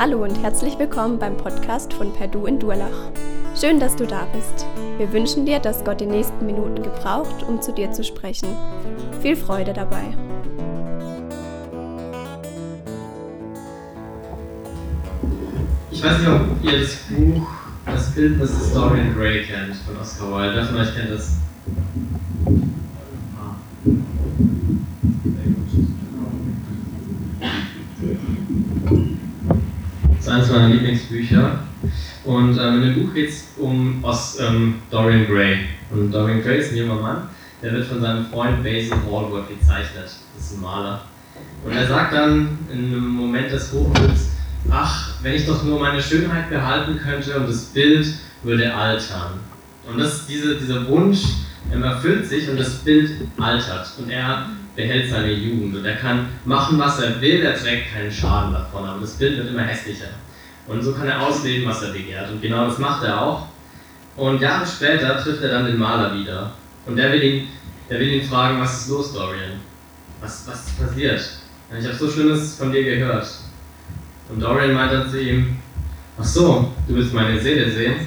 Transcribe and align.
Hallo 0.00 0.24
und 0.24 0.42
herzlich 0.42 0.78
willkommen 0.78 1.18
beim 1.18 1.36
Podcast 1.36 1.92
von 1.92 2.10
Perdu 2.10 2.46
in 2.46 2.58
Durlach. 2.58 3.10
Schön, 3.54 3.78
dass 3.78 3.94
du 3.96 4.06
da 4.06 4.26
bist. 4.32 4.64
Wir 4.96 5.12
wünschen 5.12 5.44
dir, 5.44 5.58
dass 5.58 5.84
Gott 5.84 6.00
die 6.00 6.06
nächsten 6.06 6.46
Minuten 6.46 6.82
gebraucht, 6.82 7.42
um 7.46 7.60
zu 7.60 7.70
dir 7.70 7.92
zu 7.92 8.02
sprechen. 8.02 8.48
Viel 9.20 9.36
Freude 9.36 9.74
dabei. 9.74 10.16
Ich 15.90 16.02
weiß 16.02 16.18
nicht, 16.18 16.28
ob 16.28 16.64
ihr 16.64 16.80
das 16.80 16.96
Buch 17.10 17.46
Das 17.84 18.14
Bildnis 18.14 18.58
des 18.58 18.72
Dorian 18.72 19.14
Gray 19.14 19.44
kennt 19.44 19.76
von 19.76 19.98
Oscar 19.98 20.32
Wilde. 20.32 20.56
Wer 20.56 20.64
von 20.64 20.76
euch 20.78 20.94
kennt 20.94 21.10
das? 21.10 21.36
Ah. 23.38 23.56
Das 30.30 30.48
ist 30.48 30.54
eines 30.54 30.99
Lieblingsbücher. 31.10 31.58
Und 32.24 32.58
ähm, 32.58 32.82
in 32.82 32.82
dem 32.82 32.94
Buch 32.94 33.14
geht 33.14 33.30
es 33.30 33.48
um 33.58 34.02
Os, 34.04 34.38
ähm, 34.40 34.76
Dorian 34.90 35.26
Gray. 35.26 35.58
Und 35.90 36.12
Dorian 36.12 36.42
Gray 36.42 36.58
ist 36.58 36.72
ein 36.72 36.78
junger 36.78 37.00
Mann, 37.00 37.28
der 37.62 37.72
wird 37.72 37.86
von 37.86 38.00
seinem 38.00 38.26
Freund 38.26 38.62
Basil 38.62 38.92
Hallward 38.92 39.48
gezeichnet. 39.48 40.04
Das 40.04 40.44
ist 40.44 40.56
ein 40.56 40.60
Maler. 40.60 41.02
Und 41.64 41.72
er 41.72 41.86
sagt 41.86 42.14
dann 42.14 42.58
in 42.72 42.86
einem 42.86 43.08
Moment 43.08 43.50
des 43.50 43.72
Hochmuts, 43.72 44.30
ach, 44.70 45.10
wenn 45.22 45.34
ich 45.34 45.46
doch 45.46 45.62
nur 45.64 45.80
meine 45.80 46.02
Schönheit 46.02 46.50
behalten 46.50 46.98
könnte 46.98 47.38
und 47.38 47.48
das 47.48 47.64
Bild 47.66 48.06
würde 48.42 48.72
altern. 48.74 49.40
Und 49.90 49.98
das, 49.98 50.26
diese, 50.26 50.56
dieser 50.56 50.86
Wunsch 50.88 51.20
erfüllt 51.70 52.26
sich 52.26 52.48
und 52.48 52.58
das 52.58 52.76
Bild 52.76 53.10
altert. 53.38 53.90
Und 53.98 54.10
er 54.10 54.46
behält 54.76 55.10
seine 55.10 55.32
Jugend 55.32 55.76
und 55.76 55.84
er 55.84 55.96
kann 55.96 56.26
machen, 56.44 56.78
was 56.78 57.00
er 57.00 57.20
will, 57.20 57.42
er 57.42 57.56
trägt 57.56 57.92
keinen 57.92 58.10
Schaden 58.10 58.52
davon, 58.52 58.84
aber 58.84 59.00
das 59.00 59.14
Bild 59.14 59.38
wird 59.38 59.48
immer 59.48 59.62
hässlicher. 59.62 60.08
Und 60.70 60.82
so 60.84 60.92
kann 60.92 61.08
er 61.08 61.20
ausleben, 61.20 61.68
was 61.68 61.82
er 61.82 61.92
begehrt. 61.92 62.30
Und 62.30 62.40
genau 62.40 62.66
das 62.66 62.78
macht 62.78 63.02
er 63.02 63.20
auch. 63.20 63.48
Und 64.16 64.40
Jahre 64.40 64.64
später 64.64 65.20
trifft 65.20 65.42
er 65.42 65.50
dann 65.50 65.64
den 65.64 65.76
Maler 65.76 66.14
wieder. 66.14 66.52
Und 66.86 66.94
der 66.94 67.12
will 67.12 67.22
ihn, 67.22 67.48
der 67.88 67.98
will 67.98 68.08
ihn 68.08 68.28
fragen, 68.28 68.60
was 68.60 68.82
ist 68.82 68.88
los, 68.88 69.12
Dorian? 69.12 69.58
Was, 70.20 70.46
was 70.46 70.68
ist 70.68 70.78
passiert? 70.78 71.20
Ich 71.76 71.84
habe 71.84 71.96
so 71.96 72.08
Schlimmes 72.08 72.54
von 72.54 72.70
dir 72.70 72.84
gehört. 72.84 73.26
Und 74.28 74.40
Dorian 74.40 74.74
meint 74.74 74.92
dann 74.92 75.10
zu 75.10 75.20
ihm, 75.20 75.56
ach 76.16 76.24
so, 76.24 76.72
du 76.86 76.94
willst 76.94 77.14
meine 77.14 77.40
Seele 77.40 77.68
sehen? 77.68 78.06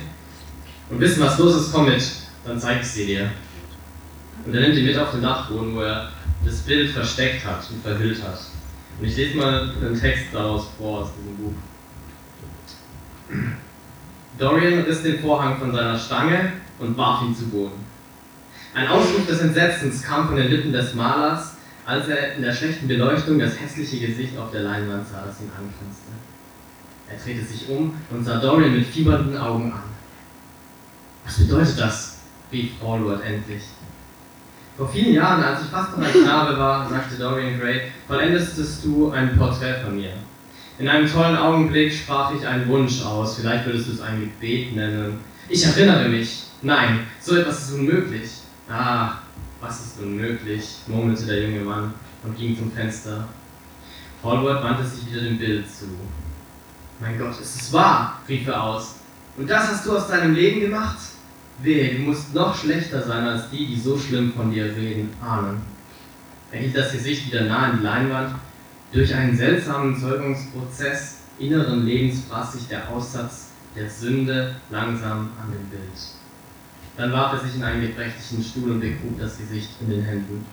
Und 0.89 1.01
wissen, 1.01 1.21
was 1.21 1.37
los 1.39 1.55
ist, 1.55 1.73
komm 1.73 1.85
mit, 1.85 2.03
dann 2.45 2.57
zeig 2.57 2.81
ich 2.81 2.87
sie 2.87 3.07
dir. 3.07 3.29
Und 4.45 4.55
er 4.55 4.61
nimmt 4.61 4.77
ihn 4.77 4.85
mit 4.85 4.97
auf 4.97 5.11
den 5.11 5.21
Dachboden, 5.21 5.75
wo 5.75 5.81
er 5.81 6.09
das 6.45 6.59
Bild 6.59 6.91
versteckt 6.91 7.45
hat 7.45 7.69
und 7.69 7.83
verhüllt 7.83 8.23
hat. 8.23 8.39
Und 8.99 9.07
ich 9.07 9.17
lese 9.17 9.35
mal 9.35 9.69
einen 9.81 9.99
Text 9.99 10.27
daraus 10.31 10.67
vor 10.77 11.01
aus 11.01 11.09
diesem 11.17 11.35
Buch. 11.35 11.53
Dorian 14.37 14.83
riss 14.83 15.03
den 15.03 15.19
Vorhang 15.19 15.57
von 15.57 15.71
seiner 15.71 15.97
Stange 15.97 16.53
und 16.79 16.97
warf 16.97 17.23
ihn 17.23 17.35
zu 17.35 17.45
Boden. 17.45 17.83
Ein 18.73 18.87
Ausruf 18.87 19.27
des 19.27 19.41
Entsetzens 19.41 20.01
kam 20.01 20.27
von 20.27 20.35
den 20.35 20.49
Lippen 20.49 20.71
des 20.71 20.95
Malers, 20.95 21.53
als 21.85 22.07
er 22.07 22.35
in 22.35 22.41
der 22.41 22.53
schlechten 22.53 22.87
Beleuchtung 22.87 23.37
das 23.37 23.59
hässliche 23.59 24.07
Gesicht 24.07 24.37
auf 24.37 24.51
der 24.51 24.61
Leinwand 24.61 25.07
sah, 25.07 25.23
das 25.25 25.39
ihn 25.41 25.51
angrinste. 25.51 26.11
Er 27.09 27.17
drehte 27.17 27.45
sich 27.45 27.69
um 27.69 27.93
und 28.09 28.23
sah 28.23 28.39
Dorian 28.39 28.73
mit 28.75 28.87
fiebernden 28.87 29.37
Augen 29.37 29.71
an. 29.71 29.83
Was 31.25 31.37
bedeutet 31.37 31.79
das? 31.79 32.17
rief 32.51 32.71
Hallward 32.81 33.23
endlich. 33.23 33.63
Vor 34.77 34.89
vielen 34.89 35.13
Jahren, 35.13 35.43
als 35.43 35.61
ich 35.61 35.67
fast 35.67 35.95
noch 35.95 36.05
ein 36.05 36.11
Knabe 36.11 36.57
war, 36.57 36.89
sagte 36.89 37.15
Dorian 37.17 37.59
Gray, 37.59 37.81
vollendestest 38.07 38.83
du 38.83 39.11
ein 39.11 39.37
Porträt 39.37 39.81
von 39.83 39.95
mir. 39.95 40.13
In 40.79 40.89
einem 40.89 41.11
tollen 41.11 41.37
Augenblick 41.37 41.93
sprach 41.93 42.33
ich 42.33 42.45
einen 42.45 42.67
Wunsch 42.67 43.03
aus, 43.03 43.37
vielleicht 43.37 43.65
würdest 43.65 43.89
du 43.89 43.93
es 43.93 44.01
ein 44.01 44.19
Gebet 44.19 44.75
nennen. 44.75 45.19
Ich 45.47 45.63
erinnere 45.63 46.09
mich. 46.09 46.43
Nein, 46.63 47.01
so 47.21 47.35
etwas 47.35 47.63
ist 47.63 47.73
unmöglich. 47.73 48.29
Ah, 48.67 49.19
was 49.61 49.85
ist 49.85 49.99
unmöglich, 50.01 50.77
murmelte 50.87 51.25
der 51.25 51.43
junge 51.43 51.63
Mann 51.63 51.93
und 52.23 52.37
ging 52.37 52.57
zum 52.57 52.71
Fenster. 52.71 53.27
Hallward 54.23 54.63
wandte 54.63 54.85
sich 54.85 55.11
wieder 55.11 55.21
dem 55.21 55.37
Bild 55.37 55.69
zu. 55.69 55.85
Mein 56.99 57.19
Gott, 57.19 57.39
es 57.39 57.55
ist 57.55 57.73
wahr, 57.73 58.21
rief 58.27 58.47
er 58.47 58.63
aus. 58.63 58.95
Und 59.37 59.49
das 59.49 59.67
hast 59.67 59.85
du 59.85 59.95
aus 59.95 60.07
deinem 60.07 60.33
Leben 60.33 60.61
gemacht? 60.61 60.97
Wehe, 61.59 61.95
du 61.95 62.01
musst 62.01 62.33
noch 62.33 62.55
schlechter 62.55 63.01
sein 63.01 63.27
als 63.27 63.49
die, 63.51 63.67
die 63.67 63.79
so 63.79 63.97
schlimm 63.97 64.33
von 64.33 64.51
dir 64.51 64.65
reden, 64.65 65.13
ahnen. 65.21 65.61
Er 66.51 66.59
hielt 66.59 66.75
das 66.75 66.91
Gesicht 66.91 67.27
wieder 67.27 67.43
nah 67.45 67.65
an 67.65 67.77
die 67.77 67.83
Leinwand. 67.83 68.35
Durch 68.93 69.11
einen 69.15 69.35
seltsamen 69.35 69.99
Zeugungsprozess 69.99 71.15
inneren 71.39 71.83
Lebens 71.83 72.25
fraß 72.29 72.53
sich 72.53 72.67
der 72.67 72.87
Aussatz 72.89 73.47
der 73.75 73.89
Sünde 73.89 74.55
langsam 74.69 75.29
an 75.41 75.51
dem 75.51 75.67
Bild. 75.67 75.81
Dann 76.95 77.11
warf 77.11 77.33
er 77.33 77.39
sich 77.39 77.55
in 77.55 77.63
einen 77.63 77.81
gebrechlichen 77.81 78.43
Stuhl 78.43 78.69
und 78.69 78.81
begrub 78.81 79.19
das 79.19 79.39
Gesicht 79.39 79.69
in 79.81 79.89
den 79.89 80.03
Händen. 80.03 80.45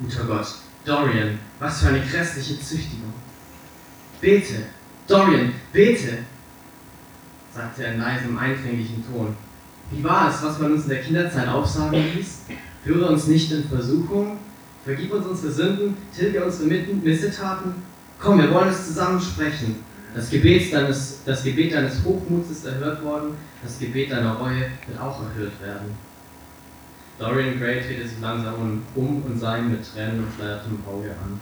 Guter 0.00 0.24
Gott, 0.24 0.46
Dorian, 0.86 1.38
was 1.58 1.82
für 1.82 1.88
eine 1.88 2.00
grässliche 2.00 2.58
Züchtigung. 2.58 3.12
Bete, 4.22 4.62
Dorian, 5.06 5.52
bete, 5.70 6.18
sagte 7.54 7.84
er 7.84 7.92
in 7.92 8.00
leisem, 8.00 8.38
eindringlichen 8.38 9.04
Ton. 9.06 9.36
Wie 9.90 10.02
war 10.02 10.30
es, 10.30 10.42
was 10.42 10.58
man 10.58 10.72
uns 10.72 10.84
in 10.84 10.88
der 10.88 11.02
Kinderzeit 11.02 11.46
aufsagen 11.46 12.02
ließ? 12.16 12.38
Führe 12.84 13.10
uns 13.10 13.26
nicht 13.26 13.52
in 13.52 13.68
Versuchung, 13.68 14.38
vergib 14.84 15.12
uns 15.12 15.26
unsere 15.26 15.52
Sünden, 15.52 15.96
tilge 16.14 16.44
unsere 16.44 16.68
Missetaten. 16.68 17.74
Komm, 18.18 18.38
wir 18.38 18.50
wollen 18.50 18.68
es 18.68 18.86
zusammen 18.86 19.20
sprechen. 19.20 19.76
Das 20.14 20.28
Gebet, 20.28 20.72
deines, 20.72 21.20
das 21.24 21.42
Gebet 21.42 21.72
deines 21.72 22.04
Hochmuts 22.04 22.50
ist 22.50 22.66
erhört 22.66 23.02
worden, 23.02 23.34
das 23.62 23.78
Gebet 23.78 24.10
deiner 24.10 24.34
Reue 24.34 24.66
wird 24.86 25.00
auch 25.00 25.22
erhört 25.22 25.60
werden. 25.62 25.96
Dorian 27.18 27.58
Gray 27.58 27.80
drehte 27.80 28.08
sich 28.08 28.20
langsam 28.20 28.82
um 28.94 29.22
und 29.22 29.38
sah 29.38 29.56
ihn 29.56 29.70
mit 29.70 29.80
Tränen 29.90 30.24
und 30.24 30.34
schleiertem 30.36 30.78
Auge 30.86 31.10
an. 31.10 31.40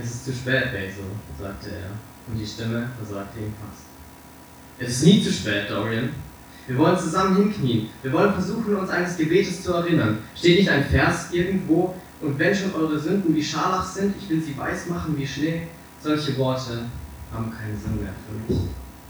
Es 0.00 0.06
ist 0.06 0.24
zu 0.24 0.32
spät, 0.32 0.72
Basil, 0.72 1.04
sagte 1.38 1.70
er, 1.70 1.90
und 2.28 2.38
die 2.38 2.46
Stimme 2.46 2.88
versagte 2.96 3.40
ihm 3.40 3.52
fast. 3.60 3.86
Es 4.78 4.90
ist 4.90 5.04
nie 5.04 5.22
zu 5.22 5.32
spät, 5.32 5.68
Dorian. 5.68 6.10
Wir 6.66 6.78
wollen 6.78 6.98
zusammen 6.98 7.36
hinknien. 7.36 7.88
Wir 8.02 8.12
wollen 8.12 8.32
versuchen, 8.32 8.76
uns 8.76 8.90
eines 8.90 9.16
Gebetes 9.16 9.62
zu 9.62 9.72
erinnern. 9.74 10.18
Steht 10.36 10.60
nicht 10.60 10.70
ein 10.70 10.84
Vers 10.84 11.32
irgendwo? 11.32 11.96
Und 12.20 12.38
wenn 12.38 12.54
schon 12.54 12.74
eure 12.74 12.98
Sünden 12.98 13.34
wie 13.34 13.42
Scharlach 13.42 13.84
sind, 13.84 14.14
ich 14.20 14.28
will 14.28 14.42
sie 14.42 14.56
weiß 14.56 14.88
machen 14.88 15.16
wie 15.16 15.26
Schnee. 15.26 15.62
Solche 16.02 16.36
Worte 16.38 16.84
haben 17.32 17.50
keinen 17.50 17.78
Sinn 17.78 18.02
mehr 18.02 18.12
für 18.26 18.52
mich. 18.52 18.62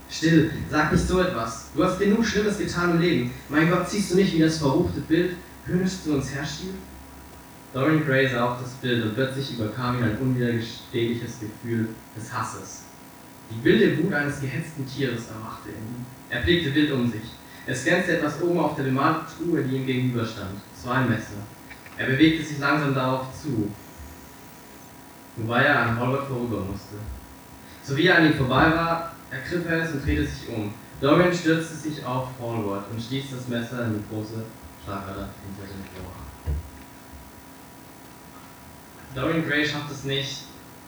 Still, 0.09 0.51
sag 0.69 0.91
nicht 0.91 1.07
so 1.07 1.19
etwas. 1.19 1.67
Du 1.75 1.83
hast 1.83 1.99
genug 1.99 2.25
Schlimmes 2.25 2.57
getan 2.57 2.91
im 2.91 3.01
Leben. 3.01 3.31
Mein 3.49 3.69
Gott, 3.69 3.89
siehst 3.89 4.11
du 4.11 4.15
nicht, 4.15 4.33
wie 4.33 4.39
das 4.39 4.57
verruchte 4.57 5.01
Bild 5.01 5.35
höhnisch 5.65 6.01
zu 6.03 6.13
uns 6.13 6.33
herschielt? 6.33 6.75
Dorian 7.73 8.05
Gray 8.05 8.27
sah 8.27 8.51
auf 8.51 8.61
das 8.61 8.71
Bild 8.73 9.03
und 9.03 9.15
plötzlich 9.15 9.53
überkam 9.53 9.97
ihn 9.97 10.03
ein 10.03 10.17
unwiderstehliches 10.17 11.39
Gefühl 11.39 11.89
des 12.17 12.33
Hasses. 12.33 12.83
Die 13.49 13.63
wilde 13.63 14.03
Wut 14.03 14.13
eines 14.13 14.41
gehetzten 14.41 14.85
Tieres 14.85 15.27
erwachte 15.29 15.69
in 15.69 15.75
ihm. 15.75 16.05
Er 16.29 16.41
blickte 16.41 16.75
wild 16.75 16.91
um 16.91 17.09
sich. 17.09 17.21
Es 17.65 17.83
glänzte 17.85 18.17
etwas 18.17 18.41
oben 18.41 18.59
auf 18.59 18.75
der 18.75 18.83
bemalten 18.83 19.25
Truhe, 19.37 19.63
die 19.63 19.77
ihm 19.77 19.85
gegenüberstand. 19.85 20.59
Es 20.77 20.85
war 20.85 20.95
ein 20.95 21.09
Messer. 21.09 21.39
Er 21.97 22.05
bewegte 22.07 22.43
sich 22.43 22.59
langsam 22.59 22.95
darauf 22.95 23.27
zu, 23.39 23.71
wobei 25.35 25.63
er 25.63 25.79
an 25.81 25.99
Holbert 25.99 26.27
vorüber 26.27 26.59
musste. 26.61 26.95
So 27.83 27.97
wie 27.97 28.07
er 28.07 28.17
an 28.17 28.27
ihm 28.27 28.33
vorbei 28.33 28.71
war, 28.71 29.13
ergriff 29.29 29.65
er 29.67 29.83
es 29.83 29.91
und 29.91 30.05
drehte 30.05 30.25
sich 30.25 30.49
um. 30.49 30.73
Dorian 30.99 31.33
stürzte 31.33 31.75
sich 31.75 32.05
auf 32.05 32.29
Hallward 32.39 32.85
und 32.91 33.01
stieß 33.01 33.25
das 33.31 33.47
Messer 33.47 33.85
in 33.85 33.95
die 33.95 34.03
große 34.09 34.43
Schlagader 34.83 35.29
hinter 35.43 35.63
dem 35.67 36.05
Ohr. 36.05 36.11
Dorian 39.15 39.47
Gray 39.47 39.65
schafft 39.67 39.91
es 39.91 40.03
nicht, 40.03 40.43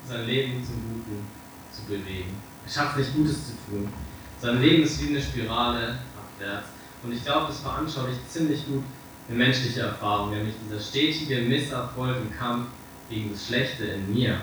sein 0.08 0.26
Leben 0.26 0.64
zum 0.64 0.76
Guten 0.76 1.26
zu 1.72 1.84
bewegen. 1.84 2.36
Er 2.66 2.72
schafft 2.72 2.98
nicht 2.98 3.14
Gutes 3.14 3.48
zu 3.48 3.54
tun. 3.68 3.92
Sein 4.40 4.62
Leben 4.62 4.84
ist 4.84 5.02
wie 5.02 5.10
eine 5.10 5.22
Spirale 5.22 5.98
abwärts. 6.16 6.68
Und 7.04 7.12
ich 7.12 7.24
glaube, 7.24 7.48
das 7.48 7.60
veranschaulicht 7.60 8.32
ziemlich 8.32 8.66
gut 8.66 8.84
eine 9.28 9.38
menschliche 9.38 9.82
Erfahrung, 9.82 10.32
nämlich 10.32 10.56
dieser 10.66 10.80
stetige 10.80 11.42
Misserfolg 11.42 12.18
im 12.18 12.38
Kampf 12.38 12.68
gegen 13.10 13.32
das 13.32 13.48
Schlechte 13.48 13.86
in 13.86 14.14
mir. 14.14 14.38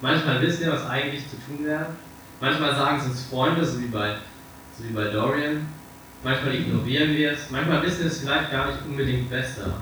Manchmal 0.00 0.40
wissen 0.40 0.64
wir, 0.64 0.72
was 0.72 0.88
eigentlich 0.88 1.22
zu 1.28 1.36
tun 1.36 1.64
wäre. 1.66 1.86
Manchmal 2.40 2.74
sagen 2.74 2.98
es 3.00 3.06
uns 3.06 3.22
Freunde, 3.24 3.64
so 3.64 3.80
wie 3.80 3.86
bei, 3.86 4.16
so 4.76 4.84
wie 4.84 4.92
bei 4.92 5.04
Dorian. 5.04 5.66
Manchmal 6.24 6.54
ignorieren 6.54 7.14
wir 7.14 7.32
es. 7.32 7.50
Manchmal 7.50 7.82
wissen 7.82 8.00
wir 8.00 8.06
es 8.06 8.18
vielleicht 8.20 8.50
gar 8.50 8.66
nicht 8.66 8.78
unbedingt 8.86 9.30
besser. 9.30 9.80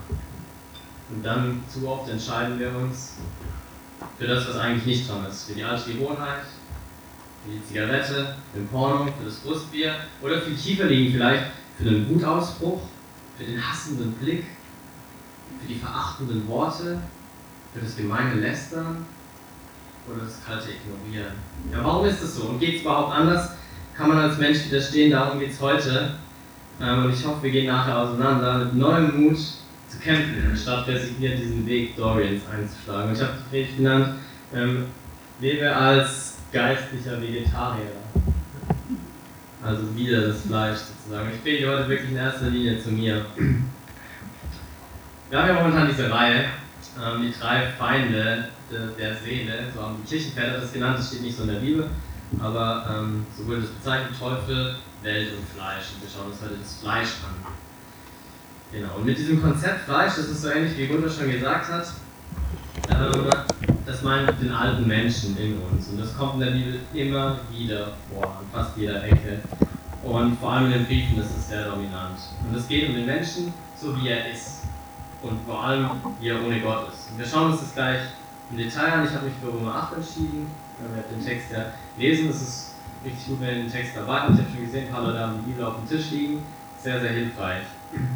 Und 1.10 1.24
dann 1.24 1.62
zu 1.72 1.88
oft 1.88 2.10
entscheiden 2.10 2.58
wir 2.58 2.74
uns 2.74 3.14
für 4.18 4.26
das, 4.26 4.48
was 4.48 4.56
eigentlich 4.56 4.86
nicht 4.86 5.08
dran 5.08 5.24
ist. 5.26 5.44
Für 5.48 5.54
die 5.54 5.64
alte 5.64 5.92
Gewohnheit, 5.92 6.42
für 7.44 7.52
die 7.52 7.64
Zigarette, 7.64 8.36
für 8.52 8.58
den 8.58 8.68
Porno, 8.68 9.06
für 9.06 9.24
das 9.24 9.36
Brustbier 9.36 9.94
oder 10.20 10.40
viel 10.40 10.56
tiefer 10.56 10.84
liegen 10.84 11.14
vielleicht 11.14 11.44
für 11.78 11.84
den 11.84 12.08
Wutausbruch, 12.08 12.82
für 13.38 13.44
den 13.44 13.62
hassenden 13.62 14.12
Blick, 14.14 14.44
für 15.60 15.68
die 15.68 15.78
verachtenden 15.78 16.46
Worte, 16.48 17.00
für 17.72 17.80
das 17.80 17.96
gemeine 17.96 18.34
Lästern 18.34 19.06
oder 20.06 20.24
das 20.24 20.44
kalte 20.44 20.68
Ignorieren. 20.70 21.34
Ja, 21.72 21.84
warum 21.84 22.06
ist 22.06 22.22
das 22.22 22.34
so? 22.34 22.48
Und 22.48 22.58
geht 22.58 22.76
es 22.76 22.80
überhaupt 22.82 23.14
anders? 23.14 23.50
kann 23.98 24.08
man 24.08 24.18
als 24.18 24.38
Mensch 24.38 24.64
widerstehen, 24.66 25.10
darum 25.10 25.40
geht 25.40 25.50
es 25.50 25.60
heute. 25.60 26.14
Ähm, 26.80 27.04
und 27.04 27.12
ich 27.12 27.26
hoffe, 27.26 27.42
wir 27.42 27.50
gehen 27.50 27.66
nachher 27.66 27.98
auseinander 27.98 28.58
mit 28.58 28.74
neuem 28.74 29.20
Mut 29.20 29.36
zu 29.36 29.98
kämpfen, 30.00 30.46
anstatt 30.48 30.86
resigniert 30.86 31.40
diesen 31.40 31.66
Weg 31.66 31.96
Dorians 31.96 32.42
einzuschlagen. 32.46 33.08
Und 33.08 33.16
ich 33.16 33.22
habe 33.22 33.32
die 33.36 33.50
Predigt 33.50 33.76
genannt, 33.78 34.14
ähm, 34.54 34.84
lebe 35.40 35.74
als 35.74 36.36
geistlicher 36.52 37.20
Vegetarier. 37.20 37.90
Also 39.68 39.82
wieder 39.94 40.28
das 40.28 40.40
Fleisch 40.46 40.78
sozusagen. 40.78 41.28
Ich 41.30 41.42
predige 41.42 41.68
heute 41.68 41.86
wirklich 41.90 42.10
in 42.10 42.16
erster 42.16 42.48
Linie 42.48 42.82
zu 42.82 42.90
mir. 42.90 43.26
Wir 45.28 45.38
haben 45.38 45.46
ja 45.46 45.52
momentan 45.52 45.86
diese 45.86 46.10
Reihe, 46.10 46.46
ähm, 46.98 47.20
die 47.20 47.38
drei 47.38 47.66
Feinde 47.78 48.48
der, 48.72 48.86
der 48.98 49.14
Seele, 49.14 49.64
so 49.74 49.82
haben 49.82 49.96
die 50.02 50.08
Kirchenväter 50.08 50.58
das 50.58 50.72
genannt, 50.72 50.98
das 50.98 51.08
steht 51.08 51.20
nicht 51.20 51.36
so 51.36 51.42
in 51.42 51.50
der 51.50 51.60
Bibel, 51.60 51.86
aber 52.40 52.96
ähm, 52.98 53.26
so 53.36 53.46
wurde 53.46 53.60
das 53.60 53.70
bezeichnet, 53.72 54.18
Teufel, 54.18 54.76
Welt 55.02 55.32
und 55.36 55.46
Fleisch. 55.54 55.84
Und 55.94 56.02
wir 56.02 56.08
schauen 56.08 56.32
uns 56.32 56.40
heute 56.40 56.54
das 56.62 56.80
Fleisch 56.80 57.10
an. 57.28 57.52
Genau, 58.72 58.94
und 58.96 59.04
mit 59.04 59.18
diesem 59.18 59.42
Konzept 59.42 59.84
Fleisch, 59.84 60.14
das 60.16 60.30
ist 60.30 60.40
so 60.40 60.48
ähnlich 60.48 60.78
wie 60.78 60.86
Gunther 60.86 61.10
schon 61.10 61.30
gesagt 61.30 61.70
hat, 61.70 61.88
das 63.86 64.02
meint 64.02 64.40
den 64.40 64.52
alten 64.52 64.86
Menschen 64.86 65.36
in 65.36 65.58
uns. 65.58 65.88
Und 65.88 66.00
das 66.00 66.16
kommt 66.16 66.34
in 66.34 66.40
der 66.40 66.50
Bibel 66.50 66.80
immer 66.94 67.38
wieder 67.50 67.92
vor, 68.12 68.24
an 68.24 68.46
fast 68.52 68.76
jeder 68.76 69.02
Ecke. 69.04 69.40
Und 70.02 70.38
vor 70.38 70.52
allem 70.52 70.66
in 70.66 70.72
den 70.72 70.86
Briefen 70.86 71.18
ist 71.18 71.36
es 71.36 71.48
sehr 71.48 71.64
dominant. 71.64 72.18
Und 72.48 72.56
es 72.56 72.68
geht 72.68 72.88
um 72.88 72.94
den 72.94 73.06
Menschen, 73.06 73.52
so 73.80 73.96
wie 73.96 74.08
er 74.08 74.30
ist. 74.30 74.62
Und 75.22 75.40
vor 75.46 75.64
allem, 75.64 75.90
wie 76.20 76.28
er 76.28 76.44
ohne 76.44 76.60
Gott 76.60 76.92
ist. 76.92 77.10
Und 77.10 77.18
wir 77.18 77.26
schauen 77.26 77.52
uns 77.52 77.60
das 77.60 77.74
gleich 77.74 78.00
im 78.50 78.56
Detail 78.56 78.92
an. 78.92 79.04
Ich 79.04 79.12
habe 79.12 79.26
mich 79.26 79.34
für 79.42 79.52
Römer 79.52 79.74
8 79.74 79.96
entschieden. 79.96 80.46
Wir 80.80 80.96
werden 80.96 81.18
den 81.18 81.26
Text 81.26 81.50
ja 81.50 81.66
lesen. 81.98 82.30
Es 82.30 82.40
ist 82.40 82.74
richtig 83.04 83.26
gut, 83.26 83.40
wenn 83.40 83.48
ihr 83.48 83.62
den 83.64 83.72
Text 83.72 83.96
dabei 83.96 84.20
habt. 84.20 84.34
Ich 84.34 84.38
habe 84.38 84.50
schon 84.54 84.64
gesehen, 84.64 84.86
ein 84.86 84.92
paar 84.92 85.02
Leute 85.02 85.18
haben 85.18 85.34
die 85.44 85.50
Bibel 85.50 85.64
auf 85.64 85.74
dem 85.76 85.88
Tisch 85.88 86.10
liegen. 86.12 86.42
Sehr, 86.80 87.00
sehr 87.00 87.10
hilfreich. 87.10 87.64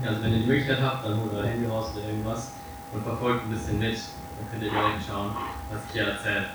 Also 0.07 0.23
wenn 0.23 0.33
ihr 0.33 0.39
die 0.39 0.47
Möglichkeit 0.47 0.81
habt, 0.81 1.05
dann 1.05 1.19
holt 1.19 1.33
euer 1.35 1.47
Handy 1.47 1.67
raus 1.67 1.91
oder 1.97 2.07
irgendwas 2.07 2.53
und 2.93 3.03
verfolgt 3.03 3.47
ein 3.47 3.51
bisschen 3.51 3.79
mit. 3.79 3.97
Dann 3.97 4.51
könnt 4.51 4.63
ihr 4.63 4.71
direkt 4.71 5.07
schauen, 5.07 5.35
was 5.71 5.81
ich 5.87 5.93
hier 5.93 6.09
erzähle. 6.09 6.47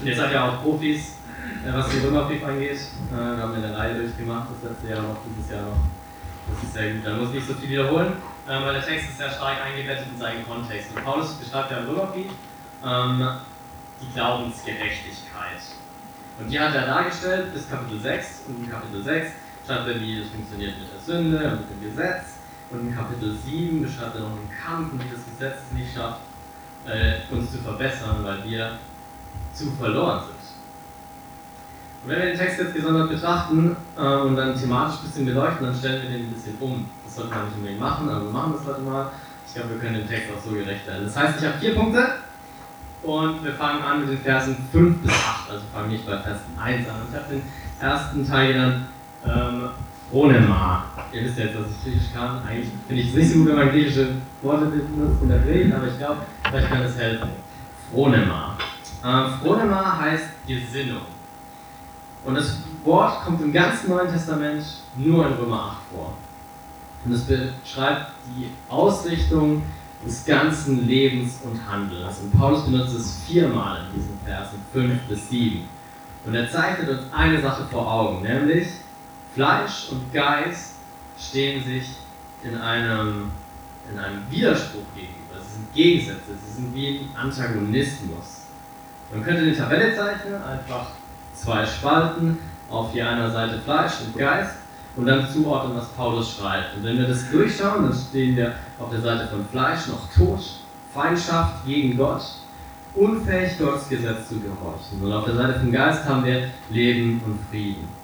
Und 0.00 0.06
ihr 0.06 0.16
seid 0.16 0.32
ja 0.32 0.48
auch 0.48 0.62
Profis, 0.62 1.16
äh, 1.64 1.72
was 1.72 1.88
den 1.90 2.04
Römerbrief 2.04 2.44
angeht. 2.44 2.80
Äh, 3.12 3.14
wir 3.14 3.42
haben 3.42 3.54
eine 3.54 3.76
Reihe 3.76 3.94
durchgemacht, 3.94 4.48
das 4.50 4.70
letzte 4.70 4.88
Jahr 4.88 5.02
noch, 5.02 5.16
dieses 5.26 5.50
Jahr 5.50 5.62
noch. 5.62 5.78
Das 6.48 6.62
ist 6.62 6.74
sehr 6.74 6.94
gut. 6.94 7.06
Da 7.06 7.16
muss 7.16 7.28
ich 7.28 7.34
nicht 7.34 7.48
so 7.48 7.54
viel 7.54 7.70
wiederholen, 7.70 8.12
äh, 8.46 8.62
weil 8.62 8.74
der 8.74 8.84
Text 8.84 9.10
ist 9.10 9.18
sehr 9.18 9.30
stark 9.30 9.58
eingebettet 9.64 10.06
in 10.12 10.18
seinen 10.18 10.46
Kontext. 10.46 10.90
Und 10.94 11.04
Paulus 11.04 11.34
beschreibt 11.34 11.70
ja 11.70 11.78
im 11.78 11.88
Römerbrief 11.88 12.30
ähm, 12.84 13.28
die 14.00 14.12
Glaubensgerechtigkeit. 14.14 15.62
Und 16.38 16.50
die 16.50 16.60
hat 16.60 16.74
er 16.74 16.86
dargestellt 16.86 17.52
bis 17.54 17.68
Kapitel 17.68 17.98
6. 17.98 18.42
Und 18.48 18.64
in 18.64 18.70
Kapitel 18.70 19.02
6 19.02 19.30
schreibt 19.66 19.88
er, 19.88 20.00
wie 20.00 20.20
es 20.20 20.28
funktioniert 20.28 20.74
mit 20.78 20.92
der 20.92 21.00
Sünde 21.00 21.38
und 21.38 21.60
mit 21.60 21.70
dem 21.70 21.90
Gesetz. 21.90 22.35
Und 22.70 22.88
in 22.88 22.94
Kapitel 22.94 23.34
7 23.34 23.82
beschreibt 23.82 24.16
er 24.16 24.22
noch 24.22 24.30
einen 24.30 24.50
Kampf, 24.50 24.92
wie 24.94 25.10
das 25.10 25.24
Gesetz 25.24 25.62
es 25.68 25.78
nicht 25.78 25.94
schafft, 25.94 26.20
äh, 26.86 27.32
uns 27.32 27.52
zu 27.52 27.58
verbessern, 27.58 28.16
weil 28.22 28.42
wir 28.44 28.78
zu 29.52 29.70
verloren 29.72 30.20
sind. 30.26 30.36
Und 32.02 32.10
wenn 32.10 32.18
wir 32.18 32.26
den 32.26 32.38
Text 32.38 32.58
jetzt 32.58 32.74
gesondert 32.74 33.08
betrachten 33.08 33.76
äh, 33.96 34.16
und 34.16 34.36
dann 34.36 34.58
thematisch 34.58 34.98
ein 35.00 35.06
bisschen 35.06 35.26
beleuchten, 35.26 35.66
dann 35.66 35.76
stellen 35.76 36.02
wir 36.02 36.10
den 36.10 36.26
ein 36.26 36.32
bisschen 36.32 36.56
um. 36.60 36.86
Das 37.04 37.16
sollte 37.16 37.30
man 37.30 37.46
nicht 37.46 37.56
unbedingt 37.56 37.80
machen, 37.80 38.08
aber 38.08 38.24
wir 38.24 38.32
machen 38.32 38.54
das 38.56 38.66
heute 38.66 38.82
mal. 38.82 39.10
Ich 39.46 39.54
glaube, 39.54 39.70
wir 39.70 39.78
können 39.78 39.94
dem 39.98 40.08
Text 40.08 40.30
auch 40.32 40.44
so 40.44 40.50
gerecht 40.50 40.86
werden. 40.86 41.04
Das 41.04 41.16
heißt, 41.16 41.40
ich 41.40 41.46
habe 41.46 41.58
vier 41.58 41.74
Punkte 41.74 42.06
und 43.02 43.44
wir 43.44 43.52
fangen 43.54 43.82
an 43.82 44.00
mit 44.00 44.10
den 44.10 44.20
Versen 44.20 44.56
5 44.72 44.98
bis 45.02 45.12
8. 45.12 45.50
Also 45.50 45.62
fangen 45.72 45.88
nicht 45.90 46.04
bei 46.04 46.18
Vers 46.18 46.40
1 46.60 46.88
an. 46.88 46.94
Ich 47.08 47.16
habe 47.16 47.28
den 47.30 47.42
ersten 47.80 48.28
Teil 48.28 48.52
genannt 48.52 48.86
ähm, 49.24 49.68
Phronema. 50.10 50.84
Ihr 51.12 51.24
wisst 51.24 51.38
ja 51.38 51.44
jetzt, 51.44 51.56
dass 51.56 51.66
ich 51.66 51.84
Griechisch 51.84 52.12
kann. 52.14 52.42
Eigentlich 52.46 52.68
finde 52.86 53.02
ich 53.02 53.08
es 53.08 53.14
nicht 53.14 53.32
so 53.32 53.38
gut, 53.38 53.48
wenn 53.48 53.56
man 53.56 53.70
griechische 53.70 54.08
Worte 54.42 54.66
benutzt 54.66 55.22
in 55.22 55.28
der 55.28 55.38
Predigt, 55.38 55.74
aber 55.74 55.88
ich 55.88 55.98
glaube, 55.98 56.18
vielleicht 56.48 56.68
kann 56.68 56.82
das 56.82 56.96
helfen. 56.96 57.28
Phronema. 57.92 58.56
Phronema 59.42 59.98
heißt 60.00 60.24
Gesinnung. 60.46 61.02
Und 62.24 62.34
das 62.34 62.58
Wort 62.84 63.24
kommt 63.24 63.40
im 63.40 63.52
ganzen 63.52 63.90
Neuen 63.90 64.10
Testament 64.10 64.64
nur 64.96 65.26
in 65.26 65.32
Römer 65.34 65.78
8 65.90 65.94
vor. 65.94 66.14
Und 67.04 67.12
es 67.12 67.22
beschreibt 67.22 68.12
die 68.26 68.48
Ausrichtung 68.68 69.62
des 70.04 70.24
ganzen 70.24 70.86
Lebens 70.86 71.40
und 71.44 71.60
Handelns. 71.70 72.18
Und 72.20 72.36
Paulus 72.36 72.64
benutzt 72.64 72.96
es 72.96 73.22
viermal 73.26 73.82
in 73.86 74.00
diesen 74.00 74.18
Versen 74.24 74.58
5 74.72 75.02
bis 75.08 75.28
7. 75.28 75.64
Und 76.24 76.34
er 76.34 76.50
zeichnet 76.50 76.88
uns 76.88 77.02
eine 77.12 77.40
Sache 77.40 77.64
vor 77.70 77.90
Augen, 77.90 78.22
nämlich 78.22 78.66
Fleisch 79.36 79.88
und 79.90 80.14
Geist 80.14 80.76
stehen 81.18 81.62
sich 81.62 81.90
in 82.42 82.56
einem, 82.56 83.30
in 83.92 83.98
einem 83.98 84.22
Widerspruch 84.30 84.86
gegenüber. 84.94 85.38
Sie 85.38 85.56
sind 85.56 85.74
Gegensätze, 85.74 86.32
sie 86.42 86.54
sind 86.54 86.74
wie 86.74 87.00
ein 87.00 87.10
Antagonismus. 87.14 88.46
Man 89.12 89.22
könnte 89.22 89.42
eine 89.42 89.54
Tabelle 89.54 89.94
zeichnen, 89.94 90.42
einfach 90.42 90.86
zwei 91.34 91.66
Spalten, 91.66 92.38
auf 92.70 92.94
je 92.94 93.02
einer 93.02 93.30
Seite 93.30 93.60
Fleisch 93.60 93.92
und 94.06 94.16
Geist 94.16 94.54
und 94.96 95.04
dann 95.04 95.28
zuordnen, 95.30 95.76
was 95.76 95.88
Paulus 95.90 96.38
schreibt. 96.38 96.74
Und 96.74 96.84
wenn 96.84 96.96
wir 96.96 97.06
das 97.06 97.30
durchschauen, 97.30 97.90
dann 97.90 97.94
stehen 97.94 98.36
wir 98.36 98.54
auf 98.78 98.88
der 98.90 99.02
Seite 99.02 99.28
von 99.28 99.46
Fleisch 99.50 99.86
noch 99.88 100.10
Tod, 100.14 100.40
Feindschaft 100.94 101.66
gegen 101.66 101.98
Gott, 101.98 102.22
unfähig, 102.94 103.58
Gottes 103.58 103.86
Gesetz 103.90 104.30
zu 104.30 104.40
gehorchen. 104.40 105.02
Und 105.02 105.12
auf 105.12 105.26
der 105.26 105.34
Seite 105.34 105.60
vom 105.60 105.70
Geist 105.70 106.06
haben 106.06 106.24
wir 106.24 106.48
Leben 106.70 107.20
und 107.26 107.38
Frieden. 107.50 107.95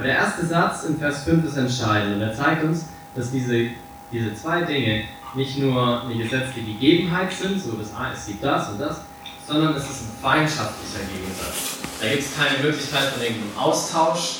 Und 0.00 0.06
der 0.06 0.14
erste 0.16 0.46
Satz 0.46 0.84
in 0.84 0.98
Vers 0.98 1.24
5 1.24 1.44
ist 1.44 1.58
entscheidend 1.58 2.16
und 2.16 2.22
er 2.22 2.34
zeigt 2.34 2.64
uns, 2.64 2.86
dass 3.14 3.32
diese, 3.32 3.66
diese 4.10 4.34
zwei 4.34 4.62
Dinge 4.62 5.04
nicht 5.34 5.58
nur 5.58 6.04
eine 6.04 6.14
gesetzliche 6.14 6.68
Gegebenheit 6.68 7.30
sind, 7.30 7.62
so 7.62 7.72
das, 7.72 7.90
es 8.14 8.26
gibt 8.26 8.42
das 8.42 8.70
und 8.70 8.80
das, 8.80 9.02
sondern 9.46 9.74
es 9.74 9.82
ist 9.84 10.04
ein 10.04 10.22
feindschaftlicher 10.22 11.04
Gegensatz. 11.04 11.80
Da 12.00 12.08
gibt 12.08 12.22
es 12.22 12.34
keine 12.34 12.62
Möglichkeit 12.62 13.10
von 13.10 13.22
irgendeinem 13.22 13.58
Austausch 13.58 14.36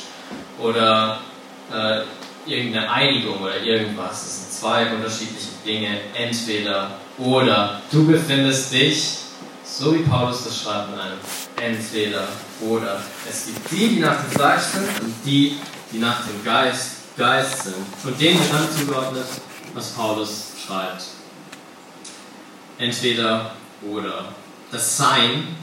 oder 0.59 1.19
äh, 1.71 2.51
irgendeine 2.51 2.89
Einigung 2.89 3.39
oder 3.39 3.61
irgendwas. 3.61 4.13
Es 4.13 4.37
sind 4.37 4.53
zwei 4.53 4.91
unterschiedliche 4.91 5.49
Dinge, 5.63 5.89
entweder 6.15 6.89
oder. 7.19 7.79
Du 7.91 8.07
befindest 8.07 8.73
dich, 8.73 9.19
so 9.77 9.93
wie 9.95 9.99
Paulus 9.99 10.43
das 10.43 10.61
schreibt, 10.61 10.93
in 10.93 10.99
einem 10.99 11.19
entweder 11.55 12.27
oder. 12.61 13.01
Es 13.29 13.45
gibt 13.45 13.71
die, 13.71 13.89
die 13.89 13.99
nach 13.99 14.21
dem 14.21 14.31
Fleisch 14.31 14.63
sind 14.63 15.01
und 15.01 15.15
die, 15.25 15.57
die 15.91 15.97
nach 15.97 16.25
dem 16.25 16.43
Geist, 16.43 16.91
Geist 17.17 17.63
sind. 17.63 17.75
Und 18.03 18.19
denen 18.19 18.39
wird 18.39 18.53
dann 18.53 18.77
zugeordnet, 18.77 19.25
was 19.73 19.89
Paulus 19.91 20.51
schreibt. 20.65 21.03
Entweder 22.77 23.51
oder. 23.89 24.25
Das 24.71 24.97
Sein, 24.97 25.55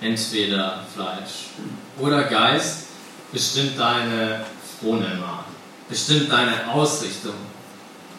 entweder 0.00 0.84
Fleisch 0.94 1.50
oder 1.98 2.24
Geist, 2.24 2.86
bestimmt 3.32 3.78
deine 3.78 4.44
Phronema, 4.78 5.44
bestimmt 5.88 6.30
deine 6.30 6.72
Ausrichtung. 6.72 7.34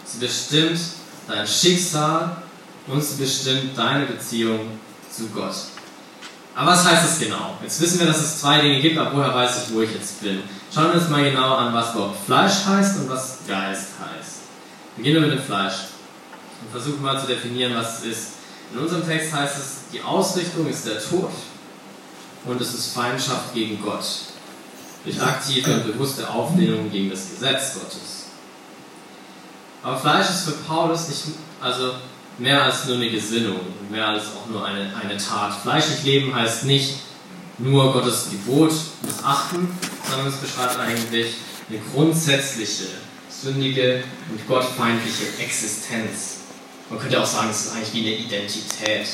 Sie 0.03 0.19
bestimmt 0.19 0.79
dein 1.27 1.47
Schicksal 1.47 2.43
und 2.87 3.01
sie 3.01 3.21
bestimmt 3.21 3.77
deine 3.77 4.05
Beziehung 4.05 4.79
zu 5.15 5.27
Gott. 5.27 5.55
Aber 6.55 6.71
was 6.71 6.85
heißt 6.85 7.03
das 7.03 7.19
genau? 7.19 7.57
Jetzt 7.61 7.79
wissen 7.81 7.99
wir, 7.99 8.07
dass 8.07 8.19
es 8.19 8.41
zwei 8.41 8.61
Dinge 8.61 8.81
gibt, 8.81 8.97
aber 8.97 9.15
woher 9.15 9.33
weiß 9.33 9.63
ich, 9.63 9.73
wo 9.73 9.81
ich 9.81 9.91
jetzt 9.91 10.21
bin? 10.21 10.43
Schauen 10.73 10.87
wir 10.87 10.95
uns 10.95 11.09
mal 11.09 11.23
genau 11.23 11.55
an, 11.55 11.73
was 11.73 11.93
überhaupt 11.93 12.25
Fleisch 12.25 12.65
heißt 12.65 12.99
und 12.99 13.09
was 13.09 13.39
Geist 13.47 13.87
heißt. 13.99 14.41
Beginnen 14.97 15.21
wir 15.21 15.29
mit 15.29 15.39
dem 15.39 15.45
Fleisch 15.45 15.73
und 16.61 16.71
versuchen 16.71 17.01
mal 17.01 17.19
zu 17.19 17.27
definieren, 17.27 17.75
was 17.75 17.99
es 17.99 18.05
ist. 18.05 18.27
In 18.73 18.79
unserem 18.79 19.05
Text 19.05 19.33
heißt 19.33 19.57
es, 19.57 19.65
die 19.93 20.01
Ausrichtung 20.01 20.67
ist 20.67 20.85
der 20.85 21.01
Tod 21.01 21.31
und 22.45 22.61
es 22.61 22.73
ist 22.73 22.93
Feindschaft 22.93 23.53
gegen 23.53 23.81
Gott. 23.81 24.05
Durch 25.03 25.21
aktive 25.21 25.73
und 25.73 25.93
bewusste 25.93 26.29
Auflehnung 26.29 26.91
gegen 26.91 27.09
das 27.09 27.29
Gesetz 27.29 27.73
Gottes. 27.73 28.25
Aber 29.83 29.97
Fleisch 29.97 30.29
ist 30.29 30.43
für 30.43 30.51
Paulus 30.51 31.07
nicht, 31.07 31.23
also 31.59 31.93
mehr 32.37 32.63
als 32.63 32.85
nur 32.85 32.95
eine 32.95 33.09
Gesinnung, 33.09 33.59
mehr 33.89 34.07
als 34.07 34.23
auch 34.35 34.49
nur 34.49 34.65
eine, 34.65 34.91
eine 35.01 35.17
Tat. 35.17 35.53
Fleischlich 35.61 36.03
leben 36.03 36.35
heißt 36.35 36.65
nicht 36.65 36.95
nur 37.57 37.93
Gottes 37.93 38.29
Gebot 38.31 38.73
missachten, 39.03 39.67
sondern 40.09 40.27
es 40.27 40.37
beschreibt 40.37 40.79
eigentlich 40.79 41.35
eine 41.69 41.79
grundsätzliche, 41.93 42.85
sündige 43.29 44.03
und 44.29 44.47
gottfeindliche 44.47 45.25
Existenz. 45.39 46.39
Man 46.89 46.99
könnte 46.99 47.21
auch 47.21 47.25
sagen, 47.25 47.49
es 47.49 47.67
ist 47.67 47.75
eigentlich 47.75 47.93
wie 47.93 48.07
eine 48.07 48.17
Identität. 48.17 49.07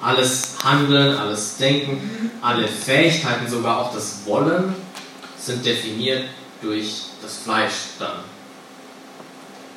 Alles 0.00 0.56
Handeln, 0.62 1.16
alles 1.16 1.56
Denken, 1.56 2.30
alle 2.42 2.68
Fähigkeiten, 2.68 3.48
sogar 3.48 3.78
auch 3.78 3.94
das 3.94 4.20
Wollen, 4.26 4.74
sind 5.38 5.64
definiert 5.64 6.24
durch 6.60 7.02
das 7.22 7.38
Fleisch 7.38 7.72
dann. 7.98 8.20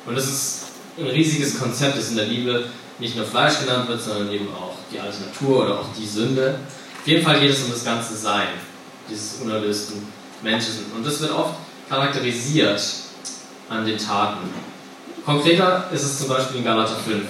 Und 0.04 0.16
das 0.16 0.26
ist 0.26 0.61
ein 0.98 1.06
riesiges 1.06 1.58
Konzept, 1.58 1.96
das 1.98 2.10
in 2.10 2.16
der 2.16 2.24
Bibel 2.24 2.66
nicht 2.98 3.16
nur 3.16 3.24
Fleisch 3.24 3.60
genannt 3.60 3.88
wird, 3.88 4.02
sondern 4.02 4.30
eben 4.30 4.48
auch 4.48 4.74
die 4.92 5.00
alte 5.00 5.22
Natur 5.22 5.64
oder 5.64 5.80
auch 5.80 5.86
die 5.98 6.06
Sünde. 6.06 6.58
Auf 7.00 7.06
jeden 7.06 7.24
Fall 7.24 7.40
geht 7.40 7.50
es 7.50 7.62
um 7.62 7.70
das 7.70 7.84
ganze 7.84 8.16
Sein, 8.16 8.48
dieses 9.10 9.40
unerlösten 9.40 10.06
Menschen. 10.42 10.86
Und 10.94 11.04
das 11.04 11.20
wird 11.20 11.32
oft 11.32 11.54
charakterisiert 11.88 12.80
an 13.68 13.84
den 13.84 13.98
Taten. 13.98 14.48
Konkreter 15.24 15.88
ist 15.92 16.02
es 16.02 16.18
zum 16.18 16.28
Beispiel 16.28 16.58
in 16.58 16.64
Galater 16.64 16.96
5. 16.96 17.24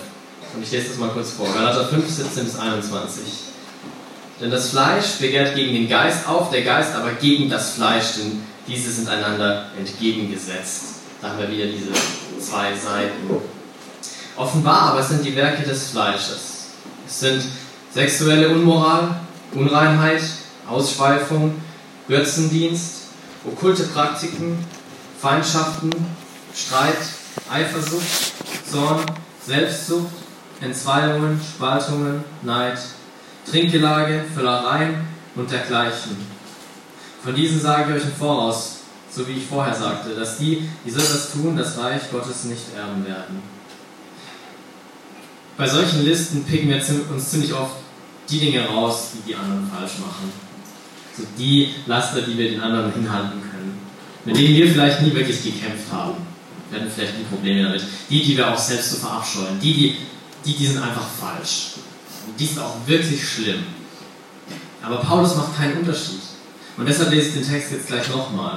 Und 0.55 0.63
ich 0.63 0.71
lese 0.71 0.89
das 0.89 0.99
mal 0.99 1.11
kurz 1.11 1.31
vor. 1.31 1.53
Galater 1.53 1.87
5, 1.87 2.09
17 2.09 2.45
bis 2.45 2.59
21. 2.59 3.23
Denn 4.41 4.51
das 4.51 4.71
Fleisch 4.71 5.19
begehrt 5.21 5.55
gegen 5.55 5.73
den 5.73 5.89
Geist 5.89 6.29
auf, 6.29 6.51
der 6.51 6.63
Geist 6.63 6.95
aber 6.95 7.13
gegen 7.13 7.49
das 7.49 7.75
Fleisch, 7.75 8.15
denn 8.19 8.43
diese 8.67 8.91
sind 8.91 9.09
einander 9.09 9.71
entgegengesetzt. 9.79 10.97
Da 11.21 11.31
haben 11.31 11.39
wir 11.39 11.51
wieder 11.51 11.67
diese 11.67 11.91
zwei 12.43 12.75
Seiten. 12.75 13.31
Offenbar 14.37 14.93
aber 14.93 15.03
sind 15.03 15.25
die 15.25 15.37
Werke 15.37 15.63
des 15.63 15.89
Fleisches. 15.91 16.69
Es 17.07 17.21
sind 17.21 17.45
sexuelle 17.93 18.49
Unmoral, 18.49 19.21
Unreinheit, 19.55 20.23
Ausschweifung, 20.69 21.61
Götzendienst, 22.09 23.03
okkulte 23.45 23.85
Praktiken, 23.85 24.65
Feindschaften, 25.21 25.91
Streit, 26.55 26.97
Eifersucht, 27.51 28.33
Zorn, 28.71 29.01
Selbstsucht, 29.45 30.13
Entzweigungen, 30.61 31.41
Spaltungen, 31.41 32.25
Neid, 32.43 32.79
Trinkgelage, 33.51 34.25
Völlereien 34.35 35.07
und 35.35 35.51
dergleichen. 35.51 36.17
Von 37.23 37.35
diesen 37.35 37.61
sage 37.61 37.91
ich 37.91 38.03
euch 38.03 38.09
im 38.09 38.17
Voraus, 38.17 38.82
so 39.15 39.27
wie 39.29 39.33
ich 39.33 39.47
vorher 39.47 39.75
sagte, 39.75 40.15
dass 40.15 40.39
die, 40.39 40.69
die 40.85 40.91
so 40.91 41.01
etwas 41.01 41.33
tun, 41.33 41.57
das 41.57 41.77
Reich 41.79 42.11
Gottes 42.11 42.45
nicht 42.45 42.75
erben 42.77 43.05
werden. 43.07 43.43
Bei 45.57 45.69
solchen 45.69 46.05
Listen 46.05 46.45
picken 46.45 46.71
wir 46.71 46.77
uns 46.77 47.31
ziemlich 47.31 47.53
oft 47.53 47.77
die 48.31 48.41
Dinge 48.41 48.67
raus, 48.67 49.11
die 49.15 49.31
die 49.31 49.35
anderen 49.37 49.71
falsch 49.71 49.99
machen. 49.99 50.33
So 51.17 51.25
die 51.39 51.75
Laster, 51.87 52.23
die 52.23 52.39
wir 52.39 52.51
den 52.51 52.61
anderen 52.61 52.93
hinhalten 52.93 53.43
können. 53.43 53.79
Mit 54.25 54.37
denen 54.37 54.55
wir 54.55 54.73
vielleicht 54.73 55.03
nie 55.03 55.13
wirklich 55.13 55.43
gekämpft 55.45 55.93
haben. 55.93 56.15
Wir 56.71 56.81
hatten 56.81 56.91
vielleicht 56.91 57.19
nie 57.19 57.25
Probleme 57.25 57.65
damit. 57.65 57.83
Die, 58.09 58.23
die 58.23 58.37
wir 58.37 58.51
auch 58.51 58.59
selbst 58.59 58.93
so 58.93 58.97
verabscheuen. 58.97 59.61
Die, 59.61 59.75
die, 59.75 59.97
die, 60.45 60.57
die 60.57 60.67
sind 60.67 60.83
einfach 60.83 61.07
falsch. 61.21 61.73
Und 62.27 62.41
die 62.41 62.47
sind 62.47 62.61
auch 62.61 62.77
wirklich 62.87 63.23
schlimm. 63.23 63.65
Aber 64.83 64.97
Paulus 64.97 65.37
macht 65.37 65.57
keinen 65.57 65.79
Unterschied. 65.79 66.21
Und 66.79 66.89
deshalb 66.89 67.11
lese 67.11 67.29
ich 67.29 67.35
den 67.35 67.47
Text 67.47 67.73
jetzt 67.73 67.89
gleich 67.89 68.09
nochmal. 68.09 68.57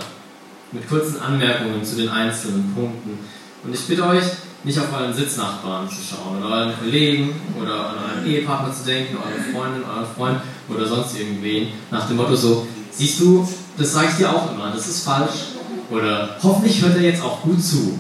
Mit 0.76 0.90
kurzen 0.90 1.22
Anmerkungen 1.22 1.84
zu 1.84 1.96
den 1.96 2.10
einzelnen 2.10 2.74
Punkten. 2.76 3.18
Und 3.64 3.74
ich 3.74 3.88
bitte 3.88 4.06
euch, 4.06 4.24
nicht 4.66 4.80
auf 4.80 4.92
euren 4.92 5.14
Sitznachbarn 5.14 5.88
zu 5.88 5.96
schauen 5.96 6.44
oder 6.44 6.54
euren 6.54 6.78
Kollegen 6.78 7.34
oder 7.62 7.90
an 7.90 7.96
euren 7.98 8.26
Ehepartner 8.26 8.74
zu 8.74 8.84
denken, 8.84 9.16
eure 9.16 9.54
Freundin, 9.54 9.84
euren 9.84 10.16
Freund 10.16 10.42
oder 10.68 10.88
sonst 10.88 11.18
irgendwen, 11.18 11.70
nach 11.92 12.08
dem 12.08 12.18
Motto 12.18 12.36
so, 12.36 12.68
siehst 12.92 13.22
du, 13.22 13.48
das 13.78 13.94
sage 13.94 14.08
ich 14.12 14.18
dir 14.18 14.30
auch 14.30 14.52
immer, 14.52 14.72
das 14.74 14.88
ist 14.88 15.06
falsch. 15.06 15.54
Oder 15.92 16.38
hoffentlich 16.42 16.82
hört 16.82 16.96
er 16.96 17.04
jetzt 17.04 17.24
auch 17.24 17.42
gut 17.42 17.64
zu. 17.64 18.00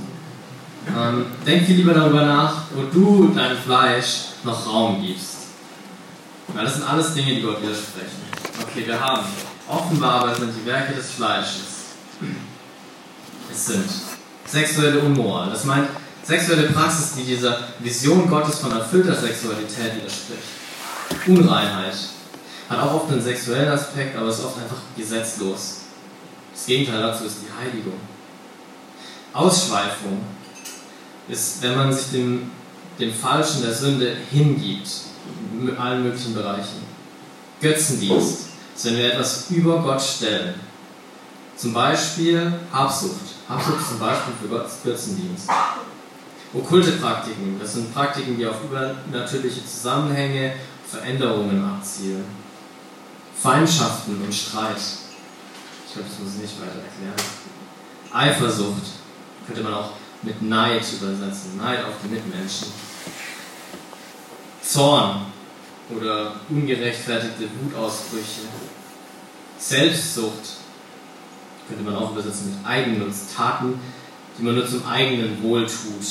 Ähm, 0.87 1.25
denk 1.45 1.65
viel 1.65 1.77
lieber 1.77 1.93
darüber 1.93 2.25
nach, 2.25 2.63
wo 2.73 2.81
du 2.91 3.31
deinem 3.33 3.57
Fleisch 3.57 4.25
noch 4.43 4.67
Raum 4.67 5.01
gibst. 5.01 5.35
Weil 6.53 6.65
das 6.65 6.75
sind 6.75 6.89
alles 6.89 7.13
Dinge, 7.13 7.35
die 7.35 7.41
Gott 7.41 7.61
widersprechen. 7.61 8.25
Okay, 8.61 8.87
wir 8.87 8.99
haben 8.99 9.21
offenbar 9.67 10.21
aber 10.21 10.35
sind 10.35 10.51
die 10.59 10.65
Werke 10.65 10.93
des 10.93 11.11
Fleisches. 11.11 11.75
Sind 13.55 13.89
sexuelle 14.45 14.99
Unmoral. 14.99 15.49
Das 15.49 15.63
meint, 15.63 15.87
Sexuelle 16.25 16.69
Praxis, 16.69 17.13
die 17.15 17.23
dieser 17.23 17.59
Vision 17.77 18.27
Gottes 18.27 18.57
von 18.57 18.71
erfüllter 18.71 19.13
Sexualität 19.13 19.95
widerspricht. 19.95 20.41
Unreinheit 21.27 21.93
hat 22.67 22.79
auch 22.79 22.95
oft 22.95 23.11
einen 23.11 23.21
sexuellen 23.21 23.69
Aspekt, 23.69 24.17
aber 24.17 24.29
ist 24.29 24.43
oft 24.43 24.57
einfach 24.57 24.79
gesetzlos. 24.97 25.81
Das 26.51 26.65
Gegenteil 26.65 26.99
dazu 26.99 27.25
ist 27.25 27.37
die 27.43 27.63
Heiligung. 27.63 27.99
Ausschweifung 29.33 30.23
ist, 31.27 31.61
wenn 31.61 31.75
man 31.75 31.93
sich 31.93 32.07
dem, 32.07 32.49
dem 32.99 33.13
Falschen 33.13 33.61
der 33.61 33.73
Sünde 33.73 34.15
hingibt, 34.31 34.89
in 35.53 35.77
allen 35.77 36.01
möglichen 36.01 36.33
Bereichen. 36.33 36.81
Götzendienst 37.61 38.47
ist, 38.75 38.85
wenn 38.85 38.97
wir 38.97 39.13
etwas 39.13 39.51
über 39.51 39.77
Gott 39.77 40.01
stellen. 40.01 40.55
Zum 41.55 41.71
Beispiel 41.71 42.51
Habsucht. 42.73 43.34
Habsucht 43.47 43.87
zum 43.87 43.99
Beispiel 43.99 44.33
für 44.41 44.47
Gottes 44.47 44.79
Götzendienst. 44.83 45.49
Okkulte 46.53 46.93
Praktiken, 46.93 47.59
das 47.59 47.73
sind 47.73 47.93
Praktiken, 47.93 48.37
die 48.37 48.47
auf 48.47 48.55
übernatürliche 48.63 49.65
Zusammenhänge, 49.65 50.53
Veränderungen 50.87 51.63
abzielen. 51.63 52.25
Feindschaften 53.35 54.21
und 54.21 54.33
Streit. 54.33 54.77
Ich 54.77 55.93
glaube, 55.93 56.09
das 56.09 56.19
muss 56.19 56.35
ich 56.35 56.41
nicht 56.41 56.61
weiter 56.61 56.79
erklären. 56.79 57.29
Eifersucht 58.11 58.83
könnte 59.45 59.61
man 59.61 59.73
auch 59.73 59.91
mit 60.21 60.41
Neid 60.41 60.83
übersetzen. 60.93 61.57
Neid 61.57 61.83
auf 61.83 61.93
die 62.03 62.09
Mitmenschen. 62.09 62.67
Zorn 64.61 65.25
oder 65.95 66.35
ungerechtfertigte 66.49 67.47
Wutausbrüche. 67.61 68.41
Selbstsucht 69.57 70.64
könnte 71.67 71.83
man 71.83 71.95
auch 71.95 72.11
übersetzen 72.11 72.51
mit 72.51 72.65
Eigennutz. 72.65 73.33
Taten, 73.35 73.79
die 74.37 74.43
man 74.43 74.55
nur 74.55 74.67
zum 74.67 74.85
eigenen 74.85 75.41
Wohl 75.41 75.65
tut 75.65 76.05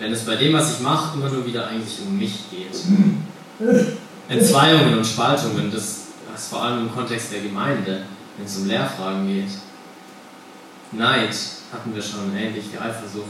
wenn 0.00 0.12
es 0.12 0.24
bei 0.24 0.34
dem, 0.34 0.54
was 0.54 0.74
ich 0.74 0.80
mache, 0.80 1.16
immer 1.16 1.28
nur 1.28 1.46
wieder 1.46 1.68
eigentlich 1.68 2.00
um 2.00 2.18
mich 2.18 2.50
geht. 2.50 2.74
Entzweiungen 4.28 4.96
und 4.96 5.06
Spaltungen, 5.06 5.70
das, 5.70 6.06
das 6.32 6.48
vor 6.48 6.62
allem 6.62 6.86
im 6.86 6.94
Kontext 6.94 7.32
der 7.32 7.42
Gemeinde, 7.42 8.04
wenn 8.36 8.46
es 8.46 8.56
um 8.56 8.66
Lehrfragen 8.66 9.26
geht. 9.26 9.50
Neid 10.92 11.36
hatten 11.70 11.94
wir 11.94 12.02
schon 12.02 12.34
ähnlich 12.34 12.64
wie 12.72 12.78
Eifersucht. 12.78 13.28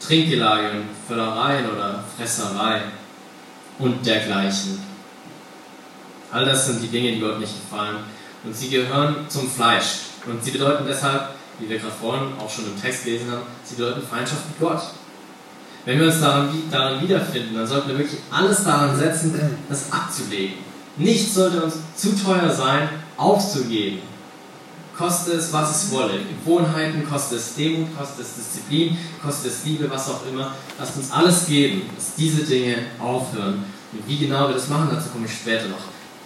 Trinkgelage 0.00 0.70
und 0.70 0.84
Völlereien 1.06 1.70
oder 1.70 2.02
Fresserei 2.16 2.80
und 3.78 4.04
dergleichen. 4.04 4.80
All 6.32 6.46
das 6.46 6.66
sind 6.66 6.82
die 6.82 6.88
Dinge, 6.88 7.12
die 7.12 7.20
Gott 7.20 7.38
nicht 7.38 7.52
gefallen. 7.54 7.96
Und 8.42 8.56
sie 8.56 8.70
gehören 8.70 9.26
zum 9.28 9.50
Fleisch. 9.50 10.09
Und 10.26 10.44
sie 10.44 10.50
bedeuten 10.50 10.84
deshalb, 10.86 11.30
wie 11.58 11.68
wir 11.68 11.78
gerade 11.78 11.94
vorhin 12.00 12.28
auch 12.38 12.50
schon 12.50 12.66
im 12.66 12.80
Text 12.80 13.04
gelesen 13.04 13.30
haben, 13.30 13.42
sie 13.64 13.76
bedeuten 13.76 14.02
Feindschaft 14.02 14.48
mit 14.48 14.60
Gott. 14.60 14.82
Wenn 15.84 15.98
wir 15.98 16.06
uns 16.06 16.20
daran, 16.20 16.50
daran 16.70 17.00
wiederfinden, 17.00 17.54
dann 17.54 17.66
sollten 17.66 17.88
wir 17.88 17.98
wirklich 17.98 18.20
alles 18.30 18.64
daran 18.64 18.98
setzen, 18.98 19.38
das 19.68 19.90
abzulegen. 19.90 20.56
Nichts 20.96 21.34
sollte 21.34 21.62
uns 21.62 21.76
zu 21.96 22.14
teuer 22.14 22.50
sein, 22.50 22.88
aufzugeben. 23.16 24.00
Koste 24.96 25.32
es, 25.32 25.50
was 25.50 25.84
es 25.84 25.90
wolle. 25.92 26.18
Gewohnheiten, 26.18 27.08
koste 27.08 27.36
es 27.36 27.54
Demut, 27.54 27.96
koste 27.96 28.20
es 28.20 28.34
Disziplin, 28.34 28.98
koste 29.22 29.48
es 29.48 29.64
Liebe, 29.64 29.88
was 29.90 30.10
auch 30.10 30.26
immer. 30.30 30.54
Lasst 30.78 30.96
uns 30.98 31.10
alles 31.10 31.46
geben, 31.46 31.82
dass 31.96 32.14
diese 32.16 32.42
Dinge 32.42 32.76
aufhören. 32.98 33.64
Und 33.92 34.06
wie 34.06 34.18
genau 34.18 34.48
wir 34.48 34.54
das 34.54 34.68
machen, 34.68 34.90
dazu 34.92 35.08
komme 35.08 35.24
ich 35.24 35.32
später 35.32 35.68
noch. 35.68 35.78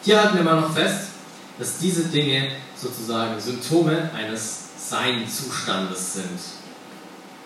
Hier 0.03 0.21
halten 0.21 0.37
wir 0.37 0.43
mal 0.43 0.61
noch 0.61 0.75
fest, 0.75 1.11
dass 1.59 1.79
diese 1.79 2.05
Dinge 2.05 2.53
sozusagen 2.77 3.41
Symptome 3.41 4.11
eines 4.15 4.65
Sein-Zustandes 4.77 6.15
sind. 6.15 6.41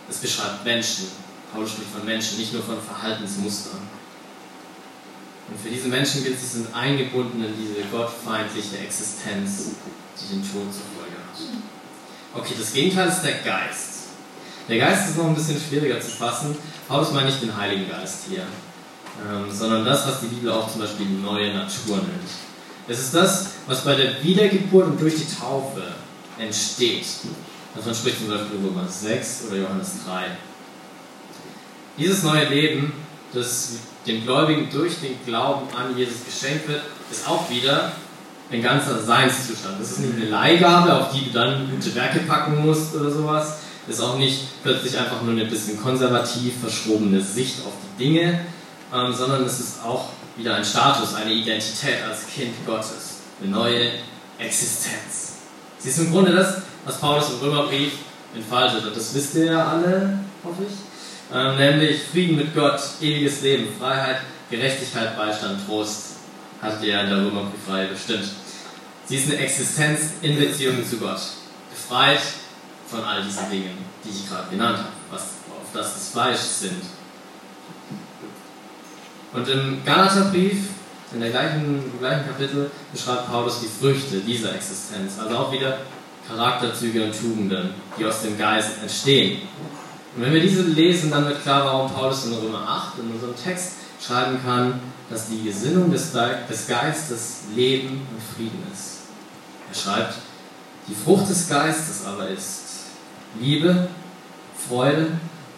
Es 0.08 0.16
beschreibt 0.16 0.64
Menschen, 0.64 1.08
Paulus 1.52 1.70
spricht 1.70 1.90
von 1.90 2.04
Menschen, 2.04 2.38
nicht 2.38 2.52
nur 2.52 2.62
von 2.62 2.80
Verhaltensmustern. 2.80 3.80
Und 5.50 5.60
für 5.60 5.70
diese 5.70 5.88
Menschen 5.88 6.24
gilt, 6.24 6.38
sie 6.38 6.46
sind 6.46 6.74
eingebunden 6.74 7.42
in 7.42 7.54
diese 7.56 7.86
gottfeindliche 7.88 8.78
Existenz, 8.78 9.70
die 10.20 10.34
den 10.34 10.42
Tod 10.42 10.72
zur 10.72 10.84
Folge 10.96 11.16
hat. 11.16 11.38
Okay, 12.34 12.54
das 12.58 12.72
Gegenteil 12.72 13.08
ist 13.08 13.22
der 13.22 13.38
Geist. 13.38 13.98
Der 14.68 14.78
Geist 14.78 15.08
ist 15.08 15.16
noch 15.16 15.26
ein 15.26 15.34
bisschen 15.34 15.58
schwieriger 15.58 16.00
zu 16.00 16.10
fassen. 16.10 16.56
Paulus 16.86 17.12
meint 17.12 17.26
nicht 17.26 17.40
den 17.40 17.56
Heiligen 17.56 17.88
Geist 17.88 18.24
hier, 18.28 18.44
ähm, 19.26 19.50
sondern 19.50 19.84
das, 19.84 20.06
was 20.06 20.20
die 20.20 20.26
Bibel 20.26 20.52
auch 20.52 20.70
zum 20.70 20.82
Beispiel 20.82 21.06
die 21.06 21.22
neue 21.22 21.54
Natur 21.54 21.96
nennt. 21.96 22.47
Es 22.88 23.00
ist 23.00 23.14
das, 23.14 23.48
was 23.66 23.84
bei 23.84 23.94
der 23.94 24.22
Wiedergeburt 24.22 24.86
und 24.86 25.00
durch 25.00 25.16
die 25.16 25.26
Taufe 25.38 25.82
entsteht. 26.38 27.04
Davon 27.74 27.94
spricht 27.94 28.18
zum 28.18 28.28
Beispiel 28.28 28.58
Römer 28.64 28.88
6 28.88 29.44
oder 29.48 29.58
Johannes 29.58 29.96
3. 30.06 30.24
Dieses 31.98 32.22
neue 32.22 32.48
Leben, 32.48 32.92
das 33.34 33.72
dem 34.06 34.24
Gläubigen 34.24 34.68
durch 34.72 35.00
den 35.00 35.22
Glauben 35.26 35.66
an 35.76 35.96
Jesus 35.96 36.24
geschenkt 36.24 36.66
wird, 36.66 36.82
ist 37.10 37.28
auch 37.28 37.50
wieder 37.50 37.92
ein 38.50 38.62
ganzer 38.62 38.98
Seinszustand. 38.98 39.78
Das 39.78 39.92
ist 39.92 40.00
nicht 40.00 40.14
eine 40.14 40.30
Leihgabe, 40.30 40.94
auf 40.94 41.12
die 41.12 41.26
du 41.26 41.30
dann 41.32 41.70
gute 41.70 41.94
Werke 41.94 42.20
packen 42.20 42.64
musst 42.64 42.94
oder 42.94 43.10
sowas. 43.10 43.58
Das 43.86 43.96
ist 43.96 44.02
auch 44.02 44.16
nicht 44.16 44.62
plötzlich 44.62 44.96
einfach 44.96 45.20
nur 45.22 45.32
eine 45.32 45.44
bisschen 45.44 45.80
konservativ 45.80 46.54
verschrobene 46.60 47.20
Sicht 47.20 47.58
auf 47.66 47.72
die 47.82 48.04
Dinge, 48.04 48.40
ähm, 48.94 49.12
sondern 49.12 49.44
es 49.44 49.60
ist 49.60 49.84
auch 49.84 50.08
wieder 50.38 50.54
ein 50.54 50.64
Status, 50.64 51.14
eine 51.14 51.32
Identität 51.32 52.02
als 52.02 52.26
Kind 52.26 52.54
Gottes, 52.64 53.16
eine 53.42 53.50
neue 53.50 53.90
Existenz. 54.38 55.34
Sie 55.78 55.90
ist 55.90 55.98
im 55.98 56.12
Grunde 56.12 56.32
das, 56.32 56.62
was 56.84 56.98
Paulus 56.98 57.30
im 57.30 57.40
Römerbrief 57.40 57.92
entfaltet. 58.34 58.86
Und 58.86 58.96
das 58.96 59.14
wisst 59.14 59.34
ihr 59.34 59.46
ja 59.46 59.66
alle, 59.66 60.20
hoffe 60.42 60.62
ich 60.62 60.88
ähm, 61.32 61.56
nämlich 61.56 62.02
Frieden 62.04 62.36
mit 62.36 62.54
Gott, 62.54 62.80
ewiges 63.00 63.42
Leben, 63.42 63.68
Freiheit, 63.78 64.22
Gerechtigkeit, 64.50 65.16
Beistand, 65.16 65.66
Trost, 65.66 66.16
hat 66.62 66.82
ihr 66.82 67.00
in 67.00 67.10
der 67.10 67.18
Römerbriefreihe 67.18 67.88
bestimmt. 67.88 68.28
Sie 69.06 69.16
ist 69.16 69.30
eine 69.30 69.38
Existenz 69.38 70.12
in 70.22 70.38
Beziehung 70.38 70.84
zu 70.88 70.96
Gott. 70.98 71.20
Befreit 71.70 72.20
von 72.86 73.04
all 73.04 73.22
diesen 73.22 73.50
Dingen, 73.50 73.78
die 74.04 74.10
ich 74.10 74.28
gerade 74.28 74.50
genannt 74.50 74.78
habe, 74.78 74.88
was, 75.10 75.22
auf 75.50 75.68
das 75.72 75.94
das 75.94 76.08
Fleisch 76.08 76.38
sind. 76.38 76.82
Und 79.32 79.48
im 79.48 79.84
Galaterbrief, 79.84 80.68
in 81.12 81.20
der 81.20 81.30
gleichen, 81.30 81.82
im 81.92 81.98
gleichen 81.98 82.26
Kapitel, 82.26 82.70
beschreibt 82.92 83.30
Paulus 83.30 83.60
die 83.60 83.68
Früchte 83.68 84.20
dieser 84.20 84.54
Existenz. 84.54 85.18
Also 85.18 85.36
auch 85.36 85.52
wieder 85.52 85.78
Charakterzüge 86.28 87.04
und 87.04 87.18
Tugenden, 87.18 87.70
die 87.98 88.04
aus 88.04 88.22
dem 88.22 88.38
Geist 88.38 88.82
entstehen. 88.82 89.42
Und 90.16 90.22
wenn 90.22 90.32
wir 90.32 90.40
diese 90.40 90.62
lesen, 90.62 91.10
dann 91.10 91.26
wird 91.26 91.42
klar, 91.42 91.64
warum 91.64 91.90
Paulus 91.90 92.26
in 92.26 92.34
Römer 92.34 92.66
8 92.68 92.98
in 92.98 93.12
unserem 93.12 93.36
Text 93.36 93.74
schreiben 94.04 94.38
kann, 94.44 94.80
dass 95.10 95.28
die 95.28 95.42
Gesinnung 95.42 95.90
des, 95.90 96.12
Geistes 96.68 97.42
Leben 97.54 98.06
und 98.12 98.36
Frieden 98.36 98.62
ist. 98.72 98.98
Er 99.70 99.74
schreibt, 99.74 100.14
die 100.86 100.94
Frucht 100.94 101.28
des 101.28 101.48
Geistes 101.48 102.04
aber 102.06 102.28
ist 102.28 102.62
Liebe, 103.40 103.88
Freude, 104.68 105.08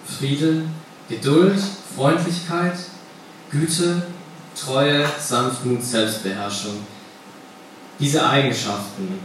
Friede, 0.04 0.64
Geduld, 1.08 1.58
Freundlichkeit, 1.96 2.74
Güte, 3.50 4.02
Treue, 4.54 5.04
Sanftmut, 5.18 5.82
Selbstbeherrschung. 5.82 6.86
Diese 7.98 8.24
Eigenschaften, 8.24 9.18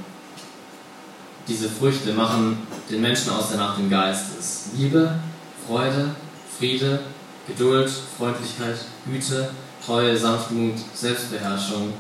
diese 1.48 1.70
Früchte 1.70 2.12
machen 2.14 2.58
den 2.90 3.02
Menschen 3.02 3.32
aus 3.32 3.50
der 3.50 3.58
Nacht 3.58 3.80
im 3.80 3.90
Geistes. 3.90 4.70
Liebe, 4.76 5.20
Freude, 5.68 6.16
Friede, 6.58 7.02
Geduld, 7.48 7.92
Freundlichkeit, 8.18 8.78
Güte, 9.06 9.50
Treue, 9.86 10.18
Sanftmut, 10.18 10.76
Selbstbeherrschung. 10.96 11.94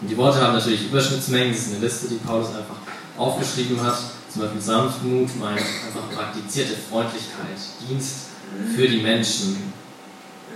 Und 0.00 0.08
die 0.08 0.16
Worte 0.16 0.40
haben 0.40 0.54
natürlich 0.54 0.88
Überschnittsmengen, 0.88 1.52
das 1.52 1.66
ist 1.66 1.74
eine 1.74 1.84
Liste, 1.84 2.08
die 2.08 2.16
Paulus 2.16 2.48
einfach 2.48 2.76
aufgeschrieben 3.18 3.82
hat. 3.82 3.98
Zum 4.32 4.42
Beispiel 4.42 4.60
Sanftmut 4.60 5.36
meint 5.38 5.60
einfach 5.60 6.10
praktizierte 6.14 6.74
Freundlichkeit, 6.90 7.56
Dienst 7.86 8.28
für 8.74 8.88
die 8.88 9.02
Menschen. 9.02 9.72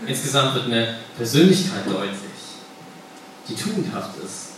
Insgesamt 0.07 0.55
wird 0.55 0.67
eine 0.67 0.97
Persönlichkeit 1.17 1.87
deutlich, 1.87 2.21
die 3.49 3.55
tugendhaft 3.55 4.17
ist. 4.25 4.51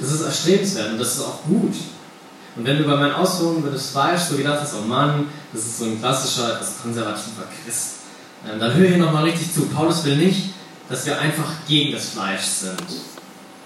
Das 0.00 0.12
ist 0.12 0.20
erstrebenswert 0.20 0.92
und 0.92 0.98
das 0.98 1.16
ist 1.16 1.22
auch 1.22 1.42
gut. 1.44 1.74
Und 2.56 2.64
wenn 2.64 2.78
du 2.78 2.84
bei 2.84 2.96
meinen 2.96 3.14
Ausführungen 3.14 3.58
über 3.58 3.70
das 3.70 3.90
Fleisch 3.90 4.22
so 4.22 4.36
gedacht 4.36 4.60
hast, 4.60 4.74
oh 4.74 4.86
Mann, 4.86 5.26
das 5.52 5.62
ist 5.62 5.78
so 5.78 5.84
ein 5.84 5.98
klassischer, 5.98 6.54
etwas 6.54 6.82
konservativer 6.82 7.44
Christ, 7.64 7.98
ähm, 8.48 8.58
dann 8.60 8.74
höre 8.74 8.88
hier 8.88 8.98
nochmal 8.98 9.24
richtig 9.24 9.52
zu. 9.52 9.66
Paulus 9.66 10.04
will 10.04 10.16
nicht, 10.16 10.50
dass 10.88 11.06
wir 11.06 11.18
einfach 11.18 11.50
gegen 11.66 11.92
das 11.92 12.10
Fleisch 12.10 12.42
sind. 12.42 12.82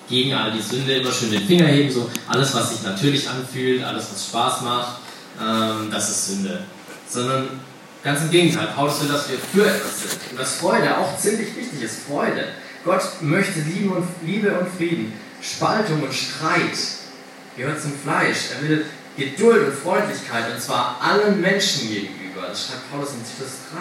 Gegen 0.09 0.35
all 0.35 0.53
die 0.53 0.61
Sünde, 0.61 0.95
immer 0.95 1.13
schön 1.13 1.31
den 1.31 1.47
Finger 1.47 1.67
heben, 1.67 1.91
so 1.91 2.11
alles, 2.27 2.55
was 2.55 2.71
sich 2.71 2.83
natürlich 2.83 3.29
anfühlt, 3.29 3.83
alles, 3.83 4.07
was 4.13 4.27
Spaß 4.27 4.61
macht, 4.63 4.97
ähm, 5.41 5.89
das 5.91 6.11
ist 6.11 6.27
Sünde. 6.29 6.65
Sondern 7.09 7.49
ganz 8.03 8.21
im 8.23 8.31
Gegenteil, 8.31 8.69
Paulus 8.75 9.01
will, 9.01 9.09
dass 9.09 9.29
wir 9.29 9.39
für 9.39 9.67
etwas 9.67 10.01
sind. 10.03 10.21
Und 10.31 10.41
dass 10.41 10.55
Freude 10.55 10.97
auch 10.97 11.19
ziemlich 11.19 11.57
wichtig 11.57 11.83
ist. 11.83 12.07
Freude. 12.09 12.49
Gott 12.85 13.03
möchte 13.21 13.61
Liebe 13.61 13.95
und, 13.95 14.09
Liebe 14.25 14.59
und 14.59 14.69
Frieden. 14.69 15.13
Spaltung 15.41 16.03
und 16.03 16.13
Streit 16.13 16.77
gehört 17.57 17.81
zum 17.81 17.93
Fleisch. 17.93 18.51
Er 18.57 18.69
will 18.69 18.87
Geduld 19.17 19.69
und 19.69 19.75
Freundlichkeit, 19.75 20.53
und 20.53 20.61
zwar 20.61 20.99
allen 21.01 21.41
Menschen 21.41 21.89
gegenüber. 21.89 22.49
Das 22.49 22.67
schreibt 22.67 22.91
Paulus 22.91 23.11
in 23.11 23.19
Titus 23.19 23.59
3. 23.75 23.81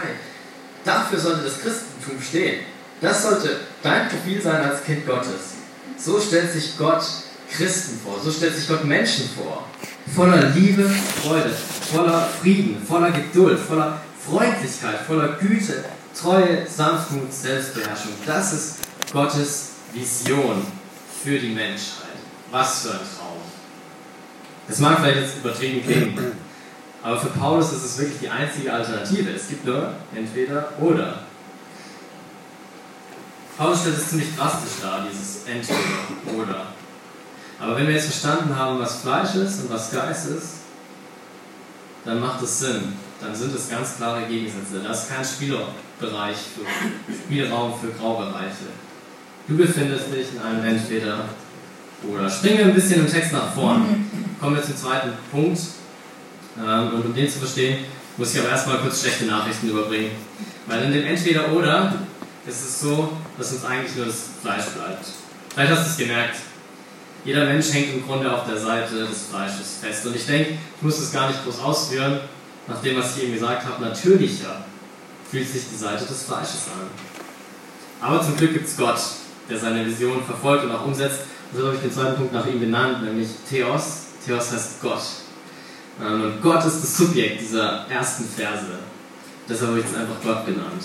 Dafür 0.84 1.20
sollte 1.20 1.44
das 1.44 1.62
Christentum 1.62 2.22
stehen. 2.22 2.66
Das 3.00 3.24
sollte 3.24 3.62
dein 3.82 4.10
Profil 4.10 4.42
sein 4.42 4.62
als 4.62 4.84
Kind 4.84 5.06
Gottes. 5.08 5.56
So 5.98 6.20
stellt 6.20 6.52
sich 6.52 6.78
Gott 6.78 7.04
Christen 7.52 8.00
vor, 8.04 8.20
so 8.24 8.32
stellt 8.32 8.56
sich 8.56 8.68
Gott 8.68 8.86
Menschen 8.86 9.30
vor. 9.36 9.68
Voller 10.16 10.50
Liebe, 10.50 10.90
Freude, 11.24 11.52
voller 11.92 12.28
Frieden, 12.42 12.84
voller 12.86 13.12
Geduld, 13.12 13.60
voller 13.60 14.02
Freundlichkeit, 14.26 15.00
voller 15.08 15.34
Güte, 15.34 15.84
Treue, 16.20 16.68
Sanftmut, 16.68 17.34
Selbstbeherrschung. 17.34 18.12
Das 18.26 18.54
ist 18.54 18.76
Gottes 19.12 19.72
Vision 19.94 20.66
für 21.24 21.40
die 21.40 21.50
Menschheit. 21.50 22.10
Was 22.52 22.82
für 22.82 22.92
ein 22.92 22.98
Traum. 22.98 23.38
Das 24.68 24.80
mag 24.80 25.00
vielleicht 25.00 25.22
jetzt 25.22 25.38
übertrieben 25.38 25.84
klingen, 25.84 26.34
aber 27.02 27.20
für 27.20 27.30
Paulus 27.30 27.72
ist 27.74 27.84
es 27.84 27.98
wirklich 27.98 28.20
die 28.20 28.30
einzige 28.30 28.72
Alternative. 28.72 29.32
Es 29.32 29.48
gibt 29.48 29.66
nur 29.66 29.94
entweder 30.14 30.70
oder. 30.80 31.24
Paulus 33.58 33.82
stellt 33.82 33.98
es 33.98 34.10
ziemlich 34.10 34.36
drastisch 34.36 34.82
dar, 34.82 35.06
dieses 35.10 35.46
entweder 35.46 36.42
oder. 36.42 36.68
Aber 37.60 37.78
wenn 37.78 37.88
wir 37.88 37.94
jetzt 37.94 38.06
verstanden 38.06 38.56
haben, 38.56 38.80
was 38.80 39.02
Fleisch 39.02 39.36
ist 39.36 39.62
und 39.62 39.70
was 39.70 39.92
Geist 39.92 40.28
ist, 40.28 40.48
dann 42.06 42.20
macht 42.20 42.42
es 42.42 42.60
Sinn. 42.60 42.94
Dann 43.32 43.40
sind 43.40 43.56
es 43.56 43.70
ganz 43.70 43.96
klare 43.96 44.24
Gegensätze. 44.24 44.82
Da 44.84 44.92
ist 44.92 45.08
kein 45.08 45.24
Spielbereich 45.24 46.36
für 46.36 47.14
Spielraum 47.14 47.74
für 47.80 47.88
Graubereiche. 47.98 48.68
Du 49.48 49.56
befindest 49.56 50.08
dich 50.14 50.34
in 50.36 50.42
einem 50.42 50.66
Entweder 50.66 51.30
oder. 52.12 52.30
Springen 52.30 52.58
wir 52.58 52.66
ein 52.66 52.74
bisschen 52.74 53.06
im 53.06 53.10
Text 53.10 53.32
nach 53.32 53.54
vorn. 53.54 54.06
Kommen 54.38 54.58
wir 54.58 54.64
zum 54.64 54.76
zweiten 54.76 55.12
Punkt. 55.32 55.62
Ähm, 56.60 56.94
und 56.94 57.06
um 57.06 57.16
den 57.16 57.30
zu 57.30 57.40
verstehen, 57.40 57.86
muss 58.18 58.34
ich 58.34 58.42
aber 58.42 58.50
erstmal 58.50 58.80
kurz 58.80 59.00
schlechte 59.00 59.24
Nachrichten 59.24 59.70
überbringen. 59.70 60.12
Weil 60.68 60.84
in 60.84 60.92
dem 60.92 61.06
Entweder-Oder 61.06 61.94
ist 62.46 62.62
es 62.66 62.82
so, 62.82 63.14
dass 63.38 63.54
uns 63.54 63.64
eigentlich 63.64 63.96
nur 63.96 64.08
das 64.08 64.26
Fleisch 64.42 64.66
bleibt. 64.76 65.06
Vielleicht 65.54 65.72
hast 65.72 65.86
du 65.86 65.90
es 65.92 65.98
gemerkt. 65.98 66.36
Jeder 67.24 67.46
Mensch 67.46 67.72
hängt 67.72 67.94
im 67.94 68.06
Grunde 68.06 68.30
auf 68.30 68.46
der 68.46 68.58
Seite 68.58 69.08
des 69.08 69.28
Fleisches 69.30 69.78
fest. 69.82 70.06
Und 70.06 70.18
ich 70.18 70.26
denke, 70.26 70.58
ich 70.76 70.82
muss 70.82 71.00
es 71.00 71.14
gar 71.14 71.30
nicht 71.30 71.42
groß 71.46 71.62
ausführen, 71.62 72.20
nach 72.72 72.82
dem, 72.82 72.98
was 72.98 73.18
ich 73.18 73.24
eben 73.24 73.34
gesagt 73.34 73.66
habe. 73.66 73.84
Natürlicher 73.84 74.66
fühlt 75.30 75.48
sich 75.48 75.64
die 75.72 75.78
Seite 75.78 76.06
des 76.06 76.24
Fleisches 76.24 76.68
an. 76.74 76.88
Aber 78.02 78.22
zum 78.24 78.36
Glück 78.36 78.54
gibt 78.54 78.68
es 78.68 78.78
Gott, 78.78 79.00
der 79.50 79.60
seine 79.60 79.86
Vision 79.86 80.24
verfolgt 80.24 80.64
und 80.64 80.72
auch 80.72 80.86
umsetzt. 80.86 81.22
Und 81.52 81.60
so 81.60 81.68
habe 81.68 81.76
ich 81.76 81.82
den 81.82 81.92
zweiten 81.92 82.16
Punkt 82.16 82.34
nach 82.34 82.46
ihm 82.48 82.60
benannt, 82.60 83.04
nämlich 83.04 83.28
Theos. 83.48 84.06
Theos 84.26 84.52
heißt 84.52 84.82
Gott. 84.82 85.02
Ähm, 86.02 86.24
und 86.24 86.42
Gott 86.42 86.66
ist 86.66 86.82
das 86.82 86.98
Subjekt 86.98 87.42
dieser 87.42 87.86
ersten 87.90 88.26
Verse. 88.26 88.80
Deshalb 89.48 89.72
habe 89.72 89.80
ich 89.80 89.86
es 89.86 89.96
einfach 89.96 90.16
Gott 90.24 90.46
genannt. 90.46 90.84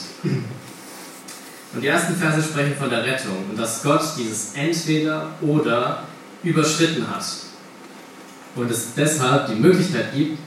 Und 1.74 1.82
die 1.82 1.88
ersten 1.88 2.16
Verse 2.16 2.42
sprechen 2.42 2.74
von 2.78 2.90
der 2.90 3.04
Rettung 3.04 3.50
und 3.50 3.58
dass 3.58 3.82
Gott 3.82 4.02
dieses 4.16 4.54
Entweder 4.54 5.28
oder 5.42 6.04
überschritten 6.42 7.06
hat. 7.08 7.24
Und 8.54 8.70
es 8.70 8.94
deshalb 8.96 9.48
die 9.48 9.56
Möglichkeit 9.56 10.14
gibt, 10.14 10.38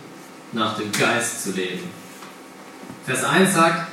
nach 0.51 0.77
dem 0.77 0.91
Geist 0.91 1.43
zu 1.43 1.51
leben. 1.51 1.89
Vers 3.05 3.23
1 3.23 3.53
sagt, 3.53 3.87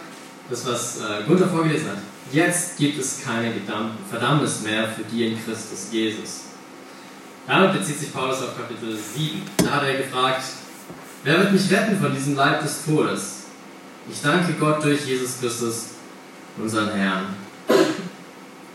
das 0.51 0.67
was 0.67 0.99
äh, 0.99 1.25
Gunther 1.27 1.49
vorgelesen 1.49 1.89
hat, 1.89 1.99
jetzt 2.33 2.77
gibt 2.77 2.99
es 2.99 3.23
keine 3.25 3.53
Verdammnis 4.11 4.63
mehr 4.63 4.89
für 4.89 5.05
die 5.05 5.27
in 5.27 5.45
Christus 5.45 5.89
Jesus. 5.91 6.41
Damit 7.47 7.79
bezieht 7.79 7.99
sich 7.99 8.13
Paulus 8.13 8.43
auf 8.43 8.57
Kapitel 8.57 8.97
7. 8.97 9.43
Da 9.59 9.71
hat 9.71 9.85
er 9.85 9.99
gefragt, 9.99 10.43
wer 11.23 11.39
wird 11.39 11.53
mich 11.53 11.71
retten 11.71 12.01
von 12.01 12.13
diesem 12.13 12.35
Leib 12.35 12.63
des 12.63 12.85
Todes? 12.85 13.45
Ich 14.11 14.21
danke 14.23 14.53
Gott 14.55 14.85
durch 14.85 15.05
Jesus 15.07 15.41
Christus, 15.41 15.87
unseren 16.59 16.91
Herrn. 16.93 17.27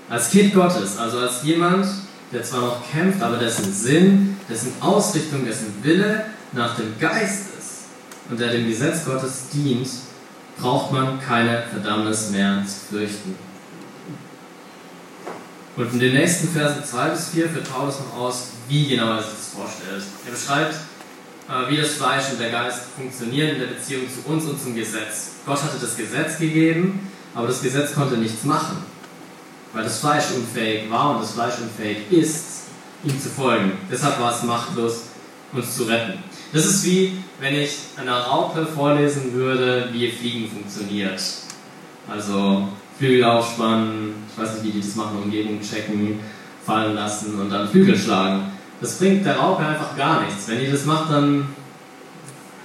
Als 0.10 0.30
Kind 0.30 0.54
Gottes, 0.54 0.98
also 0.98 1.20
als 1.20 1.44
jemand, 1.44 1.86
der 2.32 2.44
zwar 2.44 2.62
noch 2.62 2.92
kämpft, 2.92 3.22
aber 3.22 3.38
dessen 3.38 3.74
Sinn, 3.74 4.38
dessen 4.50 4.74
Ausrichtung, 4.82 5.46
dessen 5.46 5.74
Wille 5.84 6.26
nach 6.52 6.76
dem 6.76 6.98
Geist 7.00 7.46
ist 7.58 7.61
und 8.32 8.40
der 8.40 8.54
dem 8.54 8.68
Gesetz 8.68 9.06
Gottes 9.06 9.50
dient, 9.54 9.88
braucht 10.58 10.92
man 10.94 11.20
keine 11.20 11.64
Verdammnis 11.70 12.32
mehr 12.32 12.64
zu 12.66 12.96
fürchten. 12.96 13.36
Und 15.76 15.94
in 15.94 16.00
den 16.00 16.14
nächsten 16.14 16.48
Versen 16.48 16.84
2 16.84 17.10
bis 17.10 17.30
4 17.30 17.50
führt 17.50 17.72
Paulus 17.72 17.96
noch 18.00 18.18
aus, 18.18 18.48
wie 18.68 18.88
genau 18.88 19.16
er 19.16 19.22
sich 19.22 19.32
das 19.32 19.50
vorstellt. 19.56 20.04
Er 20.26 20.32
beschreibt, 20.32 20.76
äh, 21.50 21.70
wie 21.70 21.78
das 21.78 21.94
Fleisch 21.94 22.32
und 22.32 22.40
der 22.40 22.52
Geist 22.52 22.84
funktionieren 22.96 23.56
in 23.56 23.60
der 23.60 23.68
Beziehung 23.68 24.04
zu 24.08 24.30
uns 24.30 24.46
und 24.46 24.62
zum 24.62 24.76
Gesetz. 24.76 25.32
Gott 25.46 25.62
hatte 25.62 25.78
das 25.80 25.98
Gesetz 25.98 26.38
gegeben, 26.38 27.12
aber 27.34 27.48
das 27.48 27.62
Gesetz 27.62 27.94
konnte 27.94 28.16
nichts 28.18 28.44
machen, 28.44 28.78
weil 29.74 29.84
das 29.84 30.00
Fleisch 30.00 30.26
unfähig 30.36 30.90
war 30.90 31.16
und 31.16 31.22
das 31.22 31.32
Fleisch 31.32 31.56
unfähig 31.62 32.12
ist, 32.12 32.46
ihm 33.04 33.20
zu 33.20 33.30
folgen. 33.30 33.74
Deshalb 33.90 34.20
war 34.20 34.34
es 34.34 34.44
machtlos, 34.44 35.02
uns 35.54 35.76
zu 35.76 35.84
retten. 35.84 36.24
Das 36.54 36.66
ist 36.66 36.86
wie, 36.86 37.14
wenn 37.40 37.56
ich 37.56 37.78
einer 37.96 38.18
Raupe 38.18 38.66
vorlesen 38.66 39.34
würde, 39.34 39.90
wie 39.92 40.12
Fliegen 40.12 40.50
funktioniert. 40.50 41.22
Also 42.10 42.68
Flügel 42.98 43.24
aufspannen, 43.24 44.14
ich 44.30 44.42
weiß 44.42 44.56
nicht, 44.56 44.66
wie 44.66 44.72
die 44.72 44.82
das 44.82 44.96
machen, 44.96 45.24
Umgebung 45.24 45.62
checken, 45.62 46.20
fallen 46.66 46.96
lassen 46.96 47.40
und 47.40 47.50
dann 47.50 47.70
Flügel 47.70 47.98
schlagen. 47.98 48.52
Das 48.82 48.98
bringt 48.98 49.26
der 49.26 49.38
Raupe 49.38 49.66
einfach 49.66 49.96
gar 49.96 50.26
nichts. 50.26 50.48
Wenn 50.48 50.60
die 50.60 50.70
das 50.70 50.86
macht, 50.86 51.12
dann 51.12 51.48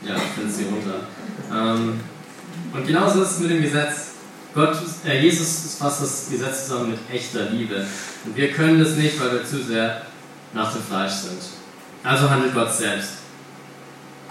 ja, 0.02 0.14
fällt 0.14 0.52
sie 0.52 0.64
runter. 0.64 1.06
Ähm, 1.52 2.00
und 2.72 2.86
genauso 2.86 3.22
ist 3.22 3.32
es 3.32 3.38
mit 3.40 3.50
dem 3.50 3.62
Gesetz. 3.62 4.12
Gott, 4.54 4.76
äh, 5.06 5.20
Jesus 5.22 5.76
fasst 5.78 6.02
das 6.02 6.28
Gesetz 6.30 6.66
zusammen 6.66 6.90
mit 6.90 6.98
echter 7.12 7.50
Liebe. 7.50 7.86
Und 8.24 8.36
wir 8.36 8.50
können 8.52 8.80
das 8.82 8.96
nicht, 8.96 9.20
weil 9.20 9.32
wir 9.32 9.44
zu 9.44 9.62
sehr 9.62 10.02
nach 10.54 10.72
dem 10.72 10.82
Fleisch 10.82 11.12
sind. 11.12 11.40
Also 12.02 12.28
handelt 12.30 12.54
Gott 12.54 12.72
selbst. 12.72 13.25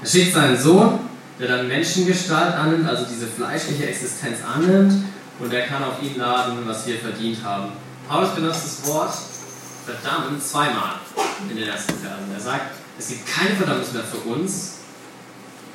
Er 0.02 0.08
schickt 0.08 0.34
seinen 0.34 0.58
Sohn, 0.58 1.00
der 1.40 1.48
dann 1.48 1.68
Menschengestalt 1.68 2.56
annimmt, 2.56 2.88
also 2.88 3.06
diese 3.06 3.28
fleischliche 3.28 3.88
Existenz 3.88 4.40
annimmt, 4.44 4.94
und 5.40 5.54
er 5.54 5.68
kann 5.68 5.84
auf 5.84 6.02
ihn 6.02 6.18
laden, 6.18 6.60
was 6.66 6.88
wir 6.88 6.98
verdient 6.98 7.44
haben. 7.44 7.72
Paulus 8.08 8.30
benutzt 8.36 8.64
das 8.64 8.88
Wort 8.88 9.14
verdammt 9.86 10.42
zweimal 10.42 10.96
in 11.50 11.58
den 11.58 11.68
ersten 11.68 11.94
Versen. 11.94 12.32
Er 12.34 12.40
sagt, 12.40 12.72
es 12.98 13.10
gibt 13.10 13.28
keine 13.28 13.56
Verdammnis 13.56 13.92
mehr 13.92 14.04
für 14.04 14.18
uns, 14.30 14.76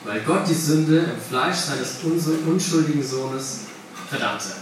weil 0.05 0.21
Gott 0.21 0.49
die 0.49 0.55
Sünde 0.55 0.99
im 0.99 1.21
Fleisch 1.21 1.57
seines 1.57 1.99
unschuldigen 2.03 3.03
Sohnes 3.03 3.61
verdammte. 4.09 4.53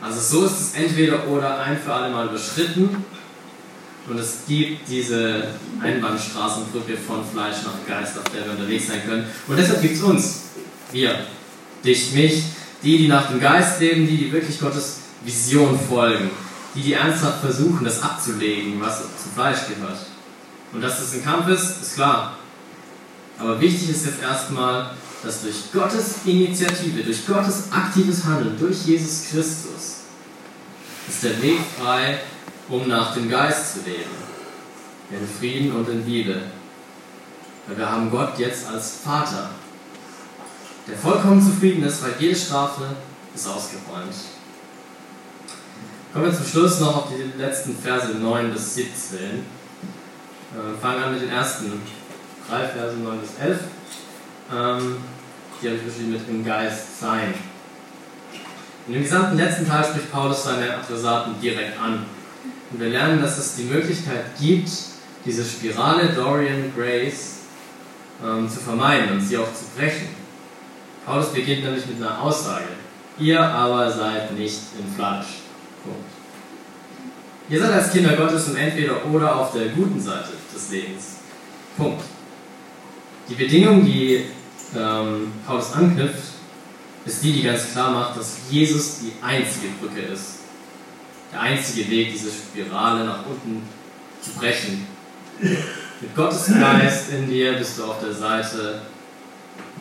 Also 0.00 0.20
so 0.20 0.46
ist 0.46 0.60
es 0.60 0.74
entweder 0.74 1.26
oder 1.26 1.58
ein 1.58 1.78
für 1.78 1.92
alle 1.92 2.12
Mal 2.12 2.28
überschritten 2.28 3.04
und 4.08 4.18
es 4.18 4.38
gibt 4.46 4.88
diese 4.88 5.48
Einbahnstraßenbrücke 5.82 6.96
von 6.96 7.24
Fleisch 7.24 7.56
nach 7.64 7.86
Geist, 7.86 8.16
auf 8.18 8.24
der 8.24 8.44
wir 8.44 8.52
unterwegs 8.52 8.86
sein 8.86 9.02
können. 9.04 9.26
Und 9.48 9.56
deshalb 9.58 9.82
gibt 9.82 9.96
es 9.96 10.02
uns, 10.02 10.42
wir, 10.92 11.26
dich, 11.84 12.12
mich, 12.12 12.44
die, 12.82 12.98
die 12.98 13.08
nach 13.08 13.28
dem 13.28 13.40
Geist 13.40 13.80
leben, 13.80 14.06
die, 14.06 14.16
die 14.16 14.32
wirklich 14.32 14.60
Gottes 14.60 14.98
Vision 15.24 15.78
folgen, 15.78 16.30
die, 16.74 16.82
die 16.82 16.92
ernsthaft 16.92 17.40
versuchen, 17.40 17.84
das 17.84 18.02
abzulegen, 18.02 18.80
was 18.80 19.00
zum 19.00 19.32
Fleisch 19.34 19.66
gehört. 19.68 19.98
Und 20.72 20.80
dass 20.82 20.98
das 20.98 21.14
ein 21.14 21.24
Kampf 21.24 21.48
ist, 21.48 21.82
ist 21.82 21.94
klar. 21.94 22.36
Aber 23.38 23.60
wichtig 23.60 23.90
ist 23.90 24.06
jetzt 24.06 24.22
erstmal, 24.22 24.90
dass 25.22 25.42
durch 25.42 25.72
Gottes 25.72 26.16
Initiative, 26.24 27.02
durch 27.02 27.26
Gottes 27.26 27.64
aktives 27.72 28.24
Handeln, 28.24 28.56
durch 28.58 28.84
Jesus 28.84 29.30
Christus, 29.30 29.96
ist 31.08 31.22
der 31.22 31.42
Weg 31.42 31.58
frei, 31.78 32.18
um 32.68 32.88
nach 32.88 33.14
dem 33.14 33.30
Geist 33.30 33.74
zu 33.74 33.80
leben. 33.80 34.26
In 35.10 35.28
Frieden 35.38 35.72
und 35.72 35.88
in 35.88 36.06
Liebe. 36.06 36.42
Weil 37.66 37.78
wir 37.78 37.90
haben 37.90 38.10
Gott 38.10 38.38
jetzt 38.38 38.66
als 38.68 38.98
Vater, 39.04 39.50
der 40.88 40.96
vollkommen 40.96 41.40
zufrieden 41.40 41.84
ist, 41.84 42.02
weil 42.02 42.14
jede 42.18 42.36
Strafe 42.36 42.84
ist 43.34 43.46
ausgeräumt. 43.46 44.14
Kommen 46.12 46.26
wir 46.26 46.34
zum 46.34 46.46
Schluss 46.46 46.80
noch 46.80 46.96
auf 46.96 47.08
die 47.10 47.38
letzten 47.38 47.76
Verse 47.76 48.08
9 48.08 48.52
bis 48.52 48.74
17. 48.74 49.18
Wir 50.52 50.78
fangen 50.80 51.02
an 51.02 51.12
mit 51.12 51.22
den 51.22 51.30
ersten 51.30 51.82
drei 52.48 52.66
Verse 52.66 52.96
9 52.96 53.20
bis 53.20 53.30
11. 53.38 53.58
Ähm, 54.52 54.96
die 55.60 55.66
habe 55.66 55.76
ich 55.76 55.84
beschrieben 55.84 56.12
mit 56.12 56.28
im 56.28 56.44
Geist 56.44 57.00
sein. 57.00 57.34
In 58.86 58.94
dem 58.94 59.02
gesamten 59.02 59.36
letzten 59.36 59.66
Teil 59.66 59.84
spricht 59.84 60.12
Paulus 60.12 60.44
seine 60.44 60.78
Adressaten 60.78 61.40
direkt 61.40 61.78
an. 61.80 62.06
Und 62.70 62.80
wir 62.80 62.88
lernen, 62.88 63.20
dass 63.20 63.38
es 63.38 63.56
die 63.56 63.64
Möglichkeit 63.64 64.24
gibt, 64.40 64.70
diese 65.24 65.44
Spirale 65.44 66.08
Dorian 66.08 66.72
Grace 66.76 67.36
ähm, 68.24 68.48
zu 68.48 68.60
vermeiden 68.60 69.12
und 69.12 69.20
sie 69.20 69.38
auch 69.38 69.52
zu 69.52 69.64
brechen. 69.76 70.08
Paulus 71.04 71.32
beginnt 71.32 71.64
nämlich 71.64 71.86
mit 71.86 71.96
einer 71.98 72.20
Aussage. 72.20 72.64
Ihr 73.18 73.40
aber 73.40 73.90
seid 73.90 74.32
nicht 74.36 74.60
im 74.78 74.94
Fleisch. 74.94 75.26
Punkt. 75.84 76.04
Ihr 77.48 77.60
seid 77.60 77.72
als 77.72 77.92
Kinder 77.92 78.16
Gottes 78.16 78.48
im 78.48 78.56
Entweder 78.56 79.04
oder 79.06 79.36
auf 79.36 79.52
der 79.52 79.68
guten 79.68 80.00
Seite 80.00 80.30
des 80.52 80.70
Lebens. 80.70 81.16
Punkt. 81.76 82.02
Die 83.28 83.34
Bedingung, 83.34 83.84
die 83.84 84.24
ähm, 84.76 85.32
Paulus 85.46 85.72
anknüpft, 85.72 86.34
ist 87.04 87.22
die, 87.22 87.32
die 87.32 87.42
ganz 87.42 87.70
klar 87.70 87.92
macht, 87.92 88.18
dass 88.18 88.38
Jesus 88.50 88.98
die 89.00 89.12
einzige 89.22 89.68
Brücke 89.80 90.00
ist. 90.00 90.35
Der 91.32 91.40
einzige 91.40 91.90
Weg, 91.90 92.12
diese 92.12 92.30
Spirale 92.30 93.04
nach 93.04 93.26
unten 93.26 93.62
zu 94.22 94.30
brechen. 94.32 94.86
Mit 96.00 96.14
Gottes 96.14 96.46
Geist 96.46 97.10
in 97.10 97.28
dir 97.28 97.54
bist 97.54 97.78
du 97.78 97.84
auf 97.84 98.00
der 98.00 98.12
Seite 98.12 98.80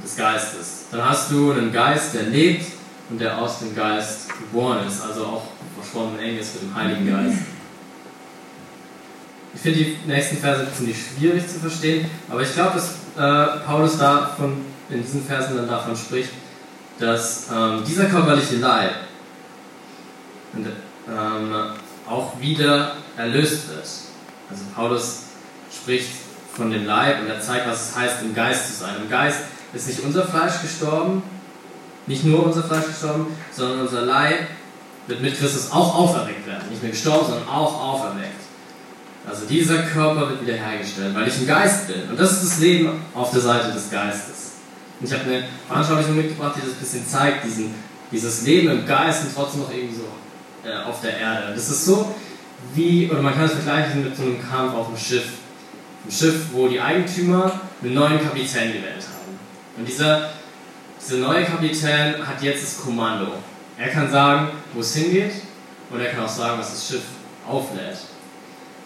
des 0.03 0.15
Geistes. 0.15 0.86
Dann 0.91 1.08
hast 1.08 1.31
du 1.31 1.51
einen 1.51 1.71
Geist, 1.71 2.13
der 2.13 2.23
lebt 2.23 2.65
und 3.10 3.19
der 3.19 3.38
aus 3.38 3.60
dem 3.60 3.75
Geist 3.75 4.29
geboren 4.29 4.88
ist, 4.88 5.01
also 5.01 5.25
auch 5.25 5.43
verschwommen 5.79 6.19
eng 6.19 6.38
ist 6.38 6.55
mit 6.55 6.63
dem 6.63 6.75
Heiligen 6.75 7.08
Geist. 7.08 7.38
Ich 9.53 9.62
finde 9.62 9.79
die 9.79 9.97
nächsten 10.05 10.38
Verse 10.38 10.67
ziemlich 10.75 10.97
schwierig 10.97 11.47
zu 11.47 11.60
verstehen, 11.60 12.10
aber 12.29 12.41
ich 12.41 12.53
glaube, 12.53 12.73
dass 12.73 12.95
äh, 13.17 13.60
Paulus 13.65 13.97
davon, 13.97 14.65
in 14.89 15.01
diesen 15.01 15.25
Versen 15.25 15.55
dann 15.55 15.67
davon 15.67 15.95
spricht, 15.95 16.29
dass 16.99 17.47
ähm, 17.53 17.84
dieser 17.86 18.05
körperliche 18.05 18.58
Leib 18.58 18.91
ähm, 21.07 21.53
auch 22.07 22.39
wieder 22.39 22.95
erlöst 23.17 23.69
wird. 23.69 23.87
Also 24.49 24.63
Paulus 24.75 25.19
spricht 25.73 26.09
von 26.53 26.71
dem 26.71 26.85
Leib 26.85 27.21
und 27.21 27.27
er 27.27 27.41
zeigt, 27.41 27.67
was 27.67 27.89
es 27.89 27.95
heißt, 27.95 28.21
im 28.21 28.33
Geist 28.33 28.67
zu 28.67 28.83
sein. 28.83 28.95
Im 29.01 29.09
Geist 29.09 29.39
ist 29.73 29.87
nicht 29.87 29.99
unser 30.01 30.25
Fleisch 30.25 30.61
gestorben, 30.61 31.23
nicht 32.07 32.23
nur 32.23 32.45
unser 32.45 32.63
Fleisch 32.63 32.85
gestorben, 32.85 33.27
sondern 33.51 33.81
unser 33.81 34.01
Leib 34.01 34.47
wird 35.07 35.21
mit 35.21 35.37
Christus 35.37 35.71
auch 35.71 35.95
auferweckt 35.95 36.47
werden. 36.47 36.69
Nicht 36.69 36.81
mehr 36.81 36.91
gestorben, 36.91 37.25
sondern 37.27 37.47
auch 37.47 37.81
auferweckt. 37.81 38.41
Also 39.27 39.45
dieser 39.47 39.79
Körper 39.79 40.29
wird 40.29 40.41
wiederhergestellt, 40.41 41.15
weil 41.15 41.27
ich 41.27 41.37
im 41.39 41.47
Geist 41.47 41.87
bin. 41.87 42.09
Und 42.09 42.19
das 42.19 42.33
ist 42.33 42.43
das 42.43 42.59
Leben 42.59 43.01
auf 43.13 43.31
der 43.31 43.41
Seite 43.41 43.71
des 43.73 43.89
Geistes. 43.89 44.53
Und 44.99 45.07
ich 45.07 45.13
habe 45.13 45.23
eine 45.23 45.43
Veranschaulichung 45.67 46.15
mitgebracht, 46.15 46.55
die 46.55 46.61
das 46.61 46.69
ein 46.69 46.79
bisschen 46.79 47.07
zeigt, 47.07 47.43
diesen, 47.43 47.73
dieses 48.11 48.43
Leben 48.43 48.69
im 48.69 48.85
Geist 48.85 49.23
und 49.23 49.35
trotzdem 49.35 49.61
noch 49.61 49.71
irgendwie 49.71 49.95
so 49.95 50.07
äh, 50.65 50.84
auf 50.84 51.01
der 51.01 51.17
Erde. 51.17 51.54
Das 51.54 51.69
ist 51.69 51.86
so 51.86 52.15
wie, 52.73 53.10
oder 53.10 53.21
man 53.21 53.34
kann 53.34 53.45
es 53.45 53.54
vergleichen 53.54 54.04
mit 54.04 54.15
so 54.15 54.23
einem 54.23 54.41
Kampf 54.41 54.73
auf 54.73 54.88
dem 54.88 54.97
Schiff. 54.97 55.28
Ein 56.06 56.12
Schiff, 56.12 56.47
wo 56.51 56.67
die 56.67 56.80
Eigentümer 56.80 57.60
einen 57.82 57.93
neuen 57.93 58.19
Kapitän 58.19 58.73
gewählt 58.73 59.04
haben. 59.04 59.39
Und 59.78 59.88
dieser, 59.88 60.30
dieser 61.01 61.17
neue 61.17 61.45
Kapitän 61.45 62.25
hat 62.25 62.41
jetzt 62.41 62.63
das 62.63 62.84
Kommando. 62.84 63.34
Er 63.78 63.89
kann 63.89 64.10
sagen, 64.10 64.49
wo 64.73 64.80
es 64.80 64.95
hingeht, 64.95 65.34
und 65.89 65.99
er 65.99 66.12
kann 66.12 66.25
auch 66.25 66.30
sagen, 66.30 66.60
was 66.60 66.71
das 66.71 66.88
Schiff 66.88 67.04
auflädt. 67.47 67.97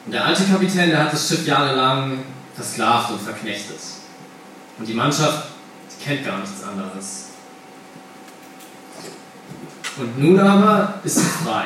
Und 0.05 0.11
der 0.11 0.25
alte 0.25 0.43
Kapitän, 0.43 0.89
der 0.89 1.05
hat 1.05 1.13
das 1.13 1.27
Schiff 1.27 1.45
jahrelang 1.45 2.19
versklavt 2.55 3.11
und 3.11 3.21
verknechtet. 3.21 3.79
Und 4.77 4.87
die 4.87 4.93
Mannschaft 4.93 5.49
die 5.99 6.03
kennt 6.03 6.25
gar 6.25 6.39
nichts 6.39 6.63
anderes. 6.63 7.28
Und 9.99 10.17
nun 10.17 10.39
aber 10.39 10.95
ist 11.03 11.17
sie 11.17 11.25
frei 11.43 11.65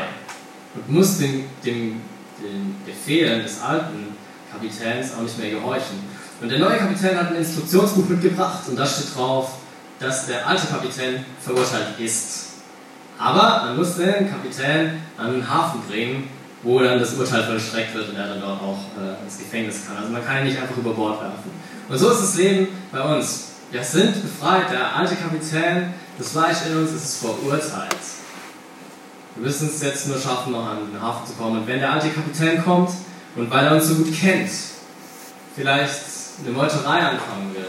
und 0.75 0.89
muss 0.89 1.19
den, 1.19 1.45
den, 1.63 2.01
den 2.41 2.75
Befehlen 2.85 3.43
des 3.43 3.61
alten 3.61 4.15
Kapitäns 4.51 5.13
auch 5.15 5.21
nicht 5.21 5.37
mehr 5.37 5.51
gehorchen. 5.51 5.99
Und 6.41 6.49
der 6.49 6.59
neue 6.59 6.77
Kapitän 6.77 7.17
hat 7.17 7.29
ein 7.29 7.35
Instruktionsbuch 7.35 8.09
mitgebracht 8.09 8.63
und 8.67 8.77
da 8.77 8.85
steht 8.85 9.15
drauf, 9.15 9.59
dass 9.99 10.25
der 10.25 10.47
alte 10.47 10.67
Kapitän 10.67 11.23
verurteilt 11.39 11.99
ist. 11.99 12.49
Aber 13.19 13.65
man 13.65 13.77
muss 13.77 13.95
den 13.97 14.29
Kapitän 14.29 15.01
an 15.17 15.33
den 15.33 15.47
Hafen 15.47 15.81
bringen, 15.87 16.27
wo 16.63 16.79
dann 16.79 16.99
das 16.99 17.13
Urteil 17.13 17.43
vollstreckt 17.43 17.93
wird 17.93 18.09
und 18.09 18.15
er 18.15 18.27
dann 18.27 18.41
dort 18.41 18.61
auch 18.61 18.79
äh, 18.99 19.23
ins 19.23 19.37
Gefängnis 19.37 19.85
kann. 19.85 19.97
Also 19.97 20.09
man 20.09 20.25
kann 20.25 20.39
ihn 20.39 20.45
nicht 20.45 20.59
einfach 20.59 20.75
über 20.75 20.93
Bord 20.93 21.21
werfen. 21.21 21.51
Und 21.87 21.97
so 21.97 22.09
ist 22.09 22.21
das 22.21 22.35
Leben 22.37 22.69
bei 22.91 23.01
uns. 23.01 23.51
Wir 23.71 23.83
sind 23.83 24.21
befreit. 24.21 24.71
Der 24.71 24.95
alte 24.95 25.15
Kapitän, 25.15 25.93
das 26.17 26.29
Fleisch 26.29 26.57
in 26.67 26.77
uns 26.77 26.91
ist 26.91 27.17
verurteilt. 27.17 28.22
Wir 29.35 29.45
müssen 29.45 29.67
es 29.67 29.81
jetzt 29.81 30.07
nur 30.07 30.19
schaffen, 30.19 30.51
noch 30.51 30.67
an 30.67 30.91
den 30.91 31.01
Hafen 31.01 31.25
zu 31.25 31.33
kommen. 31.33 31.61
Und 31.61 31.67
wenn 31.67 31.79
der 31.79 31.93
alte 31.93 32.09
Kapitän 32.09 32.63
kommt 32.63 32.91
und 33.35 33.49
weil 33.49 33.65
er 33.65 33.73
uns 33.73 33.87
so 33.87 33.95
gut 33.95 34.13
kennt, 34.13 34.49
vielleicht 35.55 36.01
eine 36.43 36.51
Meuterei 36.51 36.99
anfangen 36.99 37.53
will, 37.53 37.65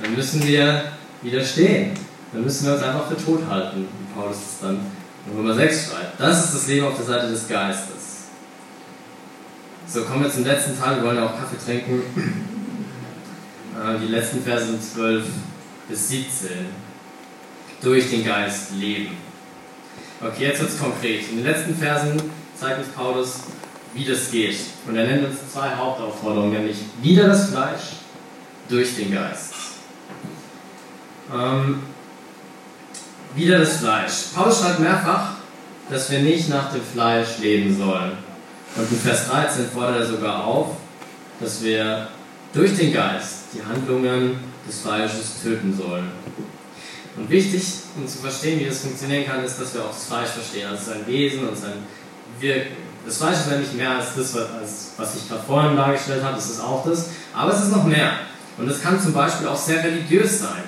dann 0.00 0.14
müssen 0.14 0.46
wir 0.46 0.84
widerstehen. 1.22 1.92
Dann 2.32 2.44
müssen 2.44 2.66
wir 2.66 2.74
uns 2.74 2.82
einfach 2.82 3.08
für 3.08 3.16
tot 3.16 3.42
halten, 3.48 3.86
wie 3.86 4.14
Paulus 4.18 4.36
es 4.36 4.60
dann 4.62 4.80
in 5.26 5.36
Römer 5.36 5.54
6 5.54 5.90
schreibt. 5.90 6.20
Das 6.20 6.44
ist 6.44 6.54
das 6.54 6.66
Leben 6.68 6.86
auf 6.86 6.96
der 6.96 7.04
Seite 7.04 7.28
des 7.28 7.48
Geistes. 7.48 8.00
So, 9.86 10.04
kommen 10.04 10.22
wir 10.22 10.30
zum 10.30 10.44
letzten 10.44 10.78
Teil. 10.78 10.96
Wir 10.96 11.02
wollen 11.02 11.16
ja 11.16 11.26
auch 11.26 11.36
Kaffee 11.36 11.58
trinken. 11.62 12.02
Äh, 13.74 13.98
die 13.98 14.12
letzten 14.12 14.42
Verse 14.42 14.66
sind 14.66 14.82
12 14.82 15.24
bis 15.88 16.08
17. 16.08 16.50
Durch 17.82 18.10
den 18.10 18.24
Geist 18.24 18.72
leben. 18.72 19.16
Okay, 20.22 20.48
jetzt 20.48 20.60
wird 20.60 20.70
es 20.70 20.78
konkret. 20.78 21.30
In 21.30 21.36
den 21.36 21.46
letzten 21.46 21.74
Versen 21.74 22.20
zeigt 22.54 22.78
uns 22.80 22.88
Paulus, 22.88 23.40
wie 23.94 24.04
das 24.04 24.30
geht. 24.30 24.56
Und 24.86 24.94
er 24.94 25.06
nennt 25.06 25.26
uns 25.26 25.38
zwei 25.50 25.74
Hauptaufforderungen, 25.74 26.52
nämlich 26.52 26.76
wieder 27.00 27.28
das 27.28 27.48
Fleisch 27.48 27.92
durch 28.68 28.96
den 28.96 29.14
Geist. 29.14 29.54
Ähm, 31.34 31.82
wieder 33.34 33.60
das 33.60 33.78
Fleisch. 33.78 34.12
Paulus 34.34 34.60
schreibt 34.60 34.80
mehrfach, 34.80 35.36
dass 35.88 36.10
wir 36.10 36.18
nicht 36.18 36.50
nach 36.50 36.70
dem 36.70 36.82
Fleisch 36.82 37.38
leben 37.38 37.76
sollen. 37.76 38.12
Und 38.76 38.90
in 38.90 38.98
Vers 38.98 39.26
13 39.28 39.70
fordert 39.70 40.00
er 40.00 40.06
sogar 40.06 40.44
auf, 40.44 40.76
dass 41.40 41.62
wir 41.62 42.08
durch 42.52 42.76
den 42.76 42.92
Geist 42.92 43.44
die 43.54 43.64
Handlungen 43.64 44.38
des 44.68 44.80
Fleisches 44.80 45.42
töten 45.42 45.74
sollen. 45.74 46.19
Und 47.16 47.28
wichtig, 47.28 47.62
um 47.96 48.06
zu 48.06 48.18
verstehen, 48.18 48.60
wie 48.60 48.66
das 48.66 48.80
funktionieren 48.80 49.26
kann, 49.26 49.44
ist, 49.44 49.60
dass 49.60 49.74
wir 49.74 49.82
auch 49.82 49.92
das 49.92 50.04
Fleisch 50.04 50.30
verstehen, 50.30 50.68
also 50.68 50.92
sein 50.92 51.06
Wesen 51.06 51.48
und 51.48 51.56
sein 51.56 51.84
Wirken. 52.38 52.76
Das 53.04 53.16
Fleisch 53.16 53.38
ist 53.38 53.50
ja 53.50 53.58
nicht 53.58 53.74
mehr 53.74 53.90
als 53.90 54.14
das, 54.14 54.34
was, 54.96 55.16
ich 55.16 55.28
gerade 55.28 55.42
vorhin 55.42 55.76
dargestellt 55.76 56.22
habe, 56.22 56.36
das 56.36 56.50
ist 56.50 56.60
auch 56.60 56.84
das, 56.86 57.08
aber 57.34 57.52
es 57.52 57.62
ist 57.62 57.72
noch 57.72 57.84
mehr. 57.84 58.12
Und 58.58 58.68
es 58.68 58.82
kann 58.82 59.00
zum 59.00 59.12
Beispiel 59.12 59.48
auch 59.48 59.56
sehr 59.56 59.82
religiös 59.82 60.40
sein. 60.40 60.62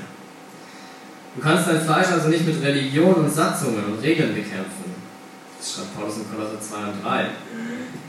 Du 1.36 1.42
kannst 1.42 1.68
dein 1.68 1.80
Fleisch 1.80 2.08
also 2.08 2.28
nicht 2.28 2.46
mit 2.46 2.62
Religion 2.62 3.14
und 3.14 3.32
Satzungen 3.32 3.84
und 3.84 4.02
Regeln 4.02 4.34
bekämpfen. 4.34 4.92
Das 5.58 5.74
schreibt 5.74 5.96
Paulus 5.96 6.16
in 6.16 6.30
Kolosser 6.30 6.60
2 6.60 6.76
und 6.76 7.04
3. 7.04 7.26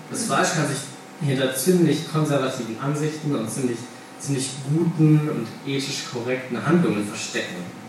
Das 0.09 0.23
Fleisch 0.23 0.53
kann 0.55 0.67
sich 0.67 0.77
hinter 1.21 1.55
ziemlich 1.55 2.11
konservativen 2.11 2.79
Ansichten 2.79 3.35
und 3.35 3.49
ziemlich, 3.49 3.77
ziemlich 4.19 4.49
guten 4.69 5.29
und 5.29 5.47
ethisch 5.65 6.05
korrekten 6.11 6.65
Handlungen 6.65 7.07
verstecken. 7.07 7.82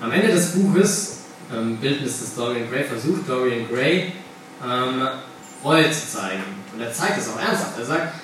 Am 0.00 0.12
Ende 0.12 0.28
des 0.28 0.52
Buches, 0.52 1.18
ähm, 1.54 1.76
Bildnis 1.78 2.20
des 2.20 2.34
Dorian 2.34 2.70
Gray, 2.70 2.84
versucht 2.84 3.28
Dorian 3.28 3.68
Gray 3.68 4.12
ähm, 4.64 5.08
Reue 5.64 5.90
zu 5.90 6.08
zeigen. 6.08 6.42
Und 6.72 6.80
er 6.80 6.92
zeigt 6.92 7.18
es 7.18 7.28
auch 7.28 7.40
ernsthaft. 7.40 7.78
Er 7.78 7.84
sagt, 7.84 8.14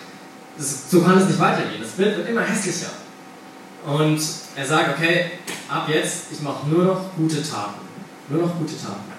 so 0.58 1.00
kann 1.00 1.18
es 1.18 1.26
nicht 1.26 1.40
weitergehen. 1.40 1.80
Das 1.80 1.92
Bild 1.92 2.16
wird 2.16 2.28
immer 2.28 2.42
hässlicher. 2.42 2.90
Und 3.86 4.20
er 4.56 4.66
sagt, 4.66 4.98
okay, 4.98 5.30
ab 5.68 5.88
jetzt, 5.88 6.24
ich 6.32 6.40
mache 6.42 6.68
nur 6.68 6.84
noch 6.84 7.14
gute 7.16 7.42
Taten. 7.42 7.80
Nur 8.28 8.42
noch 8.42 8.58
gute 8.58 8.74
Taten. 8.78 9.10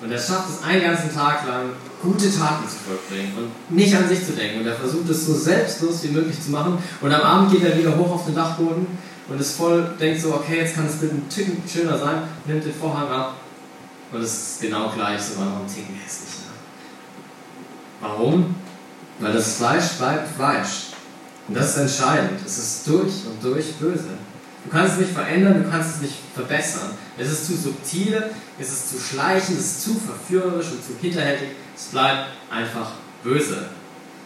Und 0.00 0.12
er 0.12 0.18
schafft 0.18 0.48
es 0.50 0.62
einen 0.62 0.82
ganzen 0.82 1.12
Tag 1.12 1.46
lang, 1.46 1.70
gute 2.00 2.26
Taten 2.32 2.68
zu 2.68 2.76
vollbringen 2.76 3.32
und 3.36 3.76
nicht 3.76 3.94
an 3.96 4.08
sich 4.08 4.24
zu 4.24 4.32
denken. 4.32 4.60
Und 4.60 4.66
er 4.66 4.76
versucht 4.76 5.08
es 5.08 5.26
so 5.26 5.34
selbstlos 5.34 6.04
wie 6.04 6.08
möglich 6.08 6.40
zu 6.40 6.50
machen. 6.50 6.78
Und 7.00 7.12
am 7.12 7.22
Abend 7.22 7.50
geht 7.50 7.64
er 7.64 7.76
wieder 7.76 7.96
hoch 7.96 8.12
auf 8.12 8.26
den 8.26 8.34
Dachboden 8.34 8.86
und 9.28 9.40
ist 9.40 9.56
voll, 9.56 9.94
denkt 10.00 10.20
so, 10.20 10.34
okay, 10.34 10.58
jetzt 10.58 10.74
kann 10.74 10.86
das 10.86 10.96
Bild 10.96 11.12
ein 11.12 11.28
Ticken 11.28 11.62
schöner 11.70 11.98
sein, 11.98 12.22
nimmt 12.46 12.64
den 12.64 12.74
Vorhang 12.74 13.08
ab 13.08 13.34
und 14.12 14.22
es 14.22 14.32
ist 14.32 14.60
genau 14.60 14.90
gleich, 14.90 15.20
sogar 15.20 15.46
noch 15.46 15.60
ein 15.60 15.66
Ticken 15.66 15.94
hässlicher. 15.94 16.48
Warum? 18.00 18.54
Weil 19.18 19.32
das 19.32 19.56
Fleisch 19.56 19.92
bleibt 19.98 20.34
Fleisch. 20.34 20.92
Und 21.48 21.56
das 21.56 21.70
ist 21.70 21.76
entscheidend. 21.78 22.40
Es 22.44 22.58
ist 22.58 22.86
durch 22.86 23.26
und 23.26 23.42
durch 23.42 23.74
böse. 23.74 24.10
Du 24.64 24.70
kannst 24.70 24.94
es 24.94 25.00
nicht 25.00 25.12
verändern, 25.12 25.64
du 25.64 25.70
kannst 25.70 25.96
es 25.96 26.00
nicht 26.02 26.14
verbessern. 26.34 26.90
Es 27.16 27.30
ist 27.30 27.46
zu 27.46 27.56
subtil, 27.56 28.22
es 28.58 28.68
ist 28.68 28.90
zu 28.90 28.98
schleichend, 28.98 29.58
es 29.58 29.64
ist 29.64 29.82
zu 29.82 29.94
verführerisch 29.94 30.72
und 30.72 30.84
zu 30.84 30.92
hinterhältig. 31.00 31.48
Es 31.74 31.86
bleibt 31.86 32.28
einfach 32.50 32.92
böse. 33.24 33.68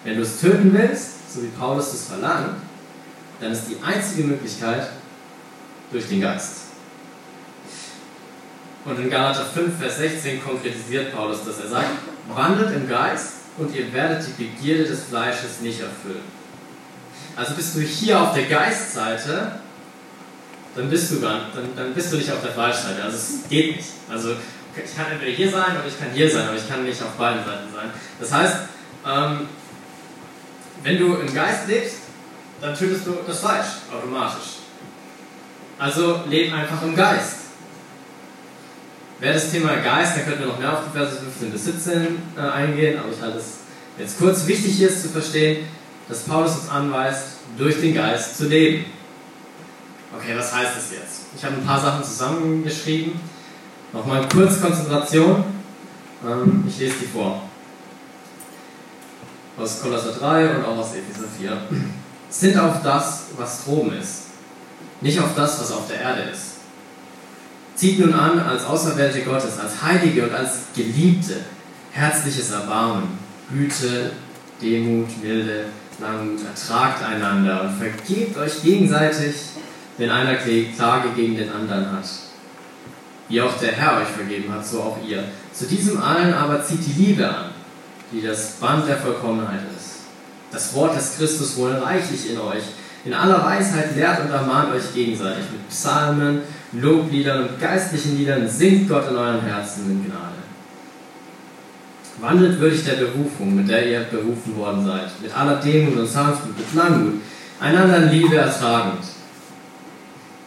Wenn 0.04 0.16
du 0.16 0.22
es 0.22 0.40
töten 0.40 0.72
willst, 0.74 1.32
so 1.32 1.42
wie 1.42 1.48
Paulus 1.48 1.92
es 1.92 2.06
verlangt, 2.06 2.56
dann 3.42 3.52
ist 3.52 3.64
die 3.68 3.76
einzige 3.82 4.22
Möglichkeit 4.22 4.88
durch 5.90 6.08
den 6.08 6.20
Geist. 6.20 6.58
Und 8.84 8.98
in 8.98 9.10
Galater 9.10 9.44
5, 9.44 9.78
Vers 9.78 9.98
16 9.98 10.42
konkretisiert 10.42 11.12
Paulus 11.14 11.38
das. 11.44 11.58
Er 11.60 11.68
sagt, 11.68 11.88
wandelt 12.34 12.74
im 12.74 12.88
Geist 12.88 13.34
und 13.58 13.74
ihr 13.74 13.92
werdet 13.92 14.26
die 14.26 14.44
Begierde 14.44 14.84
des 14.84 15.04
Fleisches 15.04 15.60
nicht 15.60 15.80
erfüllen. 15.80 16.22
Also 17.36 17.54
bist 17.54 17.74
du 17.74 17.80
hier 17.80 18.20
auf 18.20 18.34
der 18.34 18.44
Geistseite, 18.44 19.52
dann 20.74 20.88
bist 20.88 21.10
du, 21.10 21.16
dann, 21.16 21.42
dann 21.76 21.94
bist 21.94 22.12
du 22.12 22.16
nicht 22.16 22.30
auf 22.30 22.42
der 22.42 22.52
Fleischseite. 22.52 23.02
Also 23.02 23.16
es 23.16 23.48
geht 23.48 23.76
nicht. 23.76 23.88
Also 24.08 24.36
ich 24.76 24.96
kann 24.96 25.12
entweder 25.12 25.32
hier 25.32 25.50
sein 25.50 25.76
oder 25.76 25.86
ich 25.86 25.98
kann 25.98 26.10
hier 26.14 26.30
sein, 26.30 26.46
aber 26.48 26.56
ich 26.56 26.68
kann 26.68 26.84
nicht 26.84 27.02
auf 27.02 27.12
beiden 27.12 27.44
Seiten 27.44 27.72
sein. 27.74 27.90
Das 28.20 28.32
heißt, 28.32 28.56
ähm, 29.06 29.48
wenn 30.82 30.98
du 30.98 31.16
im 31.16 31.32
Geist 31.34 31.68
lebst, 31.68 32.01
dann 32.62 32.76
tötest 32.76 33.06
du 33.06 33.16
das 33.26 33.40
Fleisch 33.40 33.66
automatisch. 33.92 34.60
Also 35.78 36.20
leb 36.28 36.54
einfach 36.54 36.80
im 36.82 36.94
Geist. 36.94 37.38
Wer 39.18 39.34
das 39.34 39.50
Thema 39.50 39.74
Geist, 39.76 40.16
da 40.16 40.20
könnte 40.20 40.40
wir 40.40 40.46
noch 40.46 40.58
mehr 40.58 40.72
auf 40.72 40.84
die 40.86 40.96
Verse 40.96 41.16
15 41.16 41.50
bis 41.50 41.64
17 41.64 42.22
äh, 42.36 42.40
eingehen, 42.40 42.98
aber 42.98 43.12
ich 43.12 43.20
halte 43.20 43.38
es 43.38 43.58
jetzt 43.98 44.18
kurz. 44.18 44.46
Wichtig 44.46 44.76
hier 44.76 44.88
ist 44.88 45.02
zu 45.02 45.08
verstehen, 45.08 45.66
dass 46.08 46.22
Paulus 46.22 46.56
uns 46.56 46.68
anweist, 46.68 47.38
durch 47.58 47.80
den 47.80 47.94
Geist 47.94 48.38
zu 48.38 48.46
leben. 48.46 48.86
Okay, 50.16 50.34
was 50.36 50.54
heißt 50.54 50.76
das 50.76 50.92
jetzt? 50.92 51.20
Ich 51.36 51.44
habe 51.44 51.56
ein 51.56 51.66
paar 51.66 51.80
Sachen 51.80 52.04
zusammengeschrieben. 52.04 53.20
Nochmal 53.92 54.28
kurz 54.28 54.60
Konzentration. 54.60 55.44
Ähm, 56.24 56.64
ich 56.68 56.78
lese 56.78 56.94
die 57.02 57.06
vor. 57.06 57.42
Aus 59.58 59.82
Kolosser 59.82 60.12
3 60.12 60.56
und 60.56 60.64
auch 60.64 60.78
aus 60.78 60.94
Epheser 60.94 61.26
4 61.38 61.60
sind 62.32 62.58
auf 62.58 62.82
das, 62.82 63.24
was 63.36 63.64
droben 63.64 63.92
ist, 63.92 64.22
nicht 65.00 65.20
auf 65.20 65.34
das, 65.36 65.60
was 65.60 65.70
auf 65.70 65.86
der 65.86 66.00
Erde 66.00 66.22
ist. 66.32 66.52
Zieht 67.76 67.98
nun 67.98 68.14
an 68.14 68.38
als 68.40 68.64
Auserwählte 68.64 69.20
Gottes, 69.22 69.58
als 69.58 69.82
Heilige 69.82 70.24
und 70.24 70.34
als 70.34 70.58
Geliebte, 70.74 71.36
herzliches 71.92 72.50
Erbarmen, 72.50 73.18
Güte, 73.50 74.12
Demut, 74.60 75.22
Milde, 75.22 75.66
Langmut, 76.00 76.40
ertragt 76.44 77.02
einander 77.02 77.62
und 77.62 77.76
vergebt 77.76 78.36
euch 78.38 78.62
gegenseitig, 78.62 79.34
wenn 79.98 80.10
einer 80.10 80.36
Klage 80.36 81.10
gegen 81.14 81.36
den 81.36 81.52
anderen 81.52 81.92
hat. 81.92 82.08
Wie 83.28 83.40
auch 83.40 83.58
der 83.58 83.72
Herr 83.72 84.00
euch 84.00 84.08
vergeben 84.08 84.52
hat, 84.52 84.66
so 84.66 84.80
auch 84.80 84.98
ihr. 85.06 85.24
Zu 85.52 85.66
diesem 85.66 86.00
allen 86.00 86.32
aber 86.32 86.64
zieht 86.64 86.86
die 86.86 87.02
Liebe 87.02 87.28
an, 87.28 87.50
die 88.10 88.22
das 88.22 88.52
Band 88.52 88.88
der 88.88 88.96
Vollkommenheit 88.96 89.60
ist. 89.70 89.71
Das 90.52 90.74
Wort 90.74 90.94
des 90.94 91.16
Christus 91.16 91.56
wohl 91.56 91.72
reichlich 91.72 92.30
in 92.30 92.38
euch. 92.38 92.62
In 93.04 93.14
aller 93.14 93.42
Weisheit 93.42 93.96
lehrt 93.96 94.20
und 94.20 94.30
ermahnt 94.30 94.72
euch 94.74 94.94
gegenseitig 94.94 95.44
mit 95.50 95.68
Psalmen, 95.70 96.42
Lobliedern 96.72 97.48
und 97.48 97.60
geistlichen 97.60 98.18
Liedern. 98.18 98.46
Singt 98.46 98.88
Gott 98.88 99.08
in 99.10 99.16
euren 99.16 99.40
Herzen 99.40 99.90
in 99.90 100.04
Gnade. 100.04 100.42
Wandelt 102.20 102.60
würdig 102.60 102.84
der 102.84 103.04
Berufung, 103.04 103.56
mit 103.56 103.68
der 103.68 103.88
ihr 103.88 104.00
berufen 104.00 104.54
worden 104.56 104.86
seid, 104.86 105.10
mit 105.20 105.36
aller 105.36 105.56
Demut 105.56 105.96
und 105.96 106.06
Sanftmut, 106.06 106.56
mit 106.56 106.74
Langmut, 106.74 107.14
einander 107.58 107.96
in 107.96 108.10
Liebe 108.10 108.36
ertragend. 108.36 109.02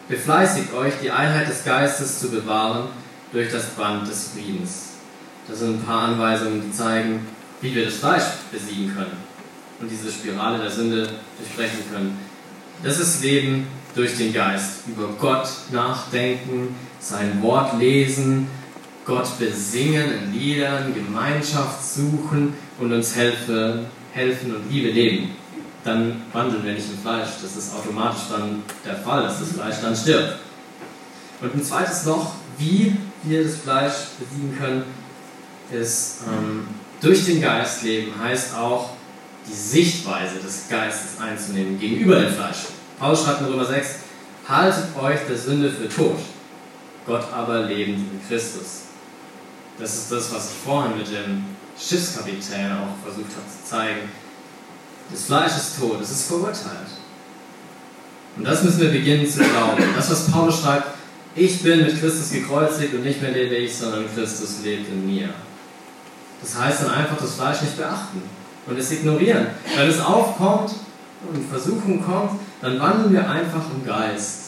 Befleißigt 0.07 0.71
euch, 0.73 0.93
die 1.01 1.09
Einheit 1.09 1.49
des 1.49 1.65
Geistes 1.65 2.19
zu 2.19 2.29
bewahren 2.29 2.85
durch 3.33 3.51
das 3.51 3.65
Band 3.71 4.07
des 4.07 4.29
Friedens. 4.29 4.89
Das 5.47 5.59
sind 5.59 5.79
ein 5.79 5.83
paar 5.83 6.09
Anweisungen, 6.09 6.61
die 6.61 6.71
zeigen, 6.71 7.27
wie 7.59 7.73
wir 7.73 7.85
das 7.85 7.95
Fleisch 7.95 8.23
besiegen 8.51 8.93
können 8.95 9.24
und 9.79 9.89
diese 9.89 10.11
Spirale 10.11 10.59
der 10.59 10.71
Sünde 10.71 11.09
durchbrechen 11.37 11.79
können. 11.91 12.17
Das 12.83 12.99
ist 12.99 13.23
Leben 13.23 13.67
durch 13.95 14.17
den 14.17 14.33
Geist. 14.33 14.87
Über 14.87 15.09
Gott 15.19 15.47
nachdenken, 15.71 16.75
sein 16.99 17.41
Wort 17.41 17.79
lesen, 17.79 18.47
Gott 19.05 19.37
besingen 19.37 20.11
in 20.11 20.33
Liedern, 20.33 20.93
Gemeinschaft 20.93 21.83
suchen 21.83 22.53
und 22.79 22.91
uns 22.91 23.15
helfen, 23.15 23.85
helfen 24.13 24.55
und 24.55 24.71
Liebe 24.71 24.89
leben. 24.89 25.31
Dann 25.83 26.23
wandeln 26.33 26.65
wir 26.65 26.73
nicht 26.73 26.89
im 26.91 26.97
Fleisch. 26.97 27.29
Das 27.41 27.55
ist 27.55 27.75
automatisch 27.75 28.23
dann 28.31 28.63
der 28.83 28.95
Fall, 28.95 29.21
dass 29.21 29.39
das 29.39 29.51
Fleisch 29.51 29.75
dann 29.81 29.95
stirbt. 29.95 30.37
Und 31.41 31.53
ein 31.53 31.63
zweites 31.63 32.05
noch, 32.05 32.33
wie 32.57 32.95
wir 33.23 33.43
das 33.43 33.57
Fleisch 33.57 33.93
besiegen 34.19 34.57
können, 34.57 34.83
ist 35.71 36.21
ähm, 36.27 36.67
durch 37.01 37.25
den 37.25 37.41
Geist 37.41 37.83
leben, 37.83 38.11
heißt 38.19 38.55
auch 38.55 38.94
die 39.47 39.53
Sichtweise 39.53 40.39
des 40.39 40.67
Geistes 40.69 41.19
einzunehmen 41.19 41.79
gegenüber 41.79 42.19
dem 42.19 42.33
Fleisch. 42.33 42.57
Paulus 42.99 43.23
schreibt 43.23 43.41
in 43.41 43.47
Römer 43.47 43.65
6, 43.65 43.87
haltet 44.47 44.95
euch 44.99 45.19
der 45.27 45.37
Sünde 45.37 45.71
für 45.71 45.89
tot, 45.89 46.19
Gott 47.05 47.25
aber 47.33 47.63
lebend 47.63 48.11
in 48.11 48.27
Christus. 48.27 48.83
Das 49.77 49.93
ist 49.95 50.11
das, 50.11 50.33
was 50.33 50.51
ich 50.51 50.57
vorhin 50.63 50.97
mit 50.97 51.07
dem 51.07 51.45
Schiffskapitän 51.77 52.71
auch 52.71 53.03
versucht 53.03 53.31
habe 53.35 53.45
zu 53.45 53.69
zeigen. 53.69 54.09
Das 55.11 55.25
Fleisch 55.25 55.55
ist 55.55 55.77
tot, 55.79 56.01
es 56.01 56.11
ist 56.11 56.27
verurteilt. 56.27 56.87
Und 58.37 58.43
das 58.45 58.63
müssen 58.63 58.81
wir 58.81 58.91
beginnen 58.91 59.29
zu 59.29 59.39
glauben. 59.39 59.83
Das, 59.95 60.09
was 60.09 60.31
Paulus 60.31 60.61
schreibt, 60.61 60.95
ich 61.35 61.61
bin 61.61 61.83
mit 61.83 61.99
Christus 61.99 62.31
gekreuzigt 62.31 62.93
und 62.93 63.03
nicht 63.03 63.21
mehr 63.21 63.31
lebe 63.31 63.55
ich, 63.55 63.75
sondern 63.75 64.05
Christus 64.13 64.61
lebt 64.63 64.89
in 64.89 65.05
mir. 65.05 65.29
Das 66.41 66.55
heißt 66.57 66.83
dann 66.83 66.91
einfach 66.91 67.17
das 67.17 67.35
Fleisch 67.35 67.61
nicht 67.61 67.77
beachten 67.77 68.23
und 68.67 68.77
es 68.77 68.91
ignorieren. 68.91 69.47
Wenn 69.75 69.89
es 69.89 69.99
aufkommt 69.99 70.71
und 71.31 71.49
Versuchung 71.49 72.03
kommt, 72.03 72.39
dann 72.61 72.79
wandeln 72.79 73.13
wir 73.13 73.29
einfach 73.29 73.63
im 73.73 73.85
Geist. 73.85 74.41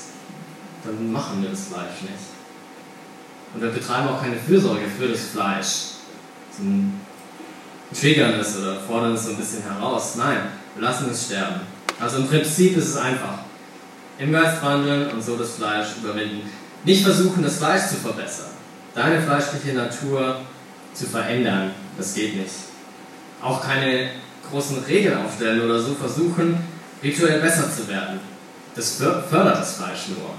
Dann 0.84 1.12
machen 1.12 1.42
wir 1.42 1.50
das 1.50 1.68
Fleisch 1.68 2.02
nicht. 2.02 2.14
Und 3.54 3.62
wir 3.62 3.70
betreiben 3.70 4.08
auch 4.08 4.22
keine 4.22 4.38
Fürsorge 4.38 4.86
für 4.98 5.08
das 5.08 5.22
Fleisch. 5.34 5.98
Zum 6.56 6.94
triggern 7.94 8.34
es 8.40 8.58
oder 8.58 8.80
fordern 8.82 9.14
es 9.14 9.26
so 9.26 9.32
ein 9.32 9.38
bisschen 9.38 9.64
heraus. 9.64 10.16
Nein, 10.16 10.40
wir 10.76 10.84
lassen 10.84 11.10
es 11.10 11.26
sterben. 11.26 11.62
Also 12.00 12.18
im 12.18 12.28
Prinzip 12.28 12.76
ist 12.78 12.90
es 12.90 12.98
einfach. 12.98 13.40
Im 14.20 14.32
Geist 14.32 14.62
wandeln 14.64 15.12
und 15.12 15.24
so 15.24 15.38
das 15.38 15.56
Fleisch 15.56 15.88
überwinden. 16.02 16.50
Nicht 16.84 17.04
versuchen, 17.04 17.44
das 17.44 17.58
Fleisch 17.58 17.88
zu 17.88 17.96
verbessern. 17.96 18.50
Deine 18.94 19.22
fleischliche 19.22 19.74
Natur 19.76 20.42
zu 20.94 21.06
verändern. 21.06 21.72
Das 21.98 22.14
geht 22.14 22.36
nicht 22.36 22.67
auch 23.42 23.62
keine 23.62 24.12
großen 24.50 24.84
Regeln 24.86 25.26
aufstellen 25.26 25.62
oder 25.62 25.80
so 25.80 25.94
versuchen, 25.94 26.58
rituell 27.04 27.42
besser 27.42 27.72
zu 27.72 27.88
werden. 27.88 28.20
Das 28.76 28.96
fördert 28.96 29.58
das 29.60 29.78
Fleisch 29.78 30.08
nur. 30.10 30.34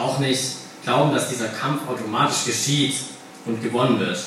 Auch 0.00 0.18
nicht 0.18 0.56
glauben, 0.82 1.14
dass 1.14 1.28
dieser 1.28 1.48
Kampf 1.48 1.88
automatisch 1.88 2.44
geschieht 2.46 2.96
und 3.44 3.62
gewonnen 3.62 4.00
wird. 4.00 4.18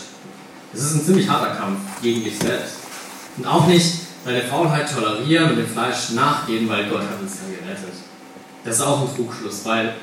Es 0.74 0.82
ist 0.82 0.96
ein 0.96 1.06
ziemlich 1.06 1.28
harter 1.28 1.56
Kampf 1.56 1.80
gegen 2.02 2.24
dich 2.24 2.38
selbst. 2.38 2.76
Und 3.38 3.46
auch 3.46 3.68
nicht 3.68 4.00
deine 4.26 4.42
Faulheit 4.42 4.92
tolerieren 4.92 5.52
und 5.52 5.56
dem 5.58 5.68
Fleisch 5.68 6.12
nachgehen, 6.12 6.68
weil 6.70 6.90
Gott 6.90 7.02
hat 7.02 7.20
uns 7.22 7.38
ja 7.42 7.58
gerettet. 7.58 7.94
Das 8.63 8.76
ist 8.76 8.82
auch 8.82 9.02
ein 9.02 9.16
Trugschluss, 9.16 9.63
weil 9.66 9.96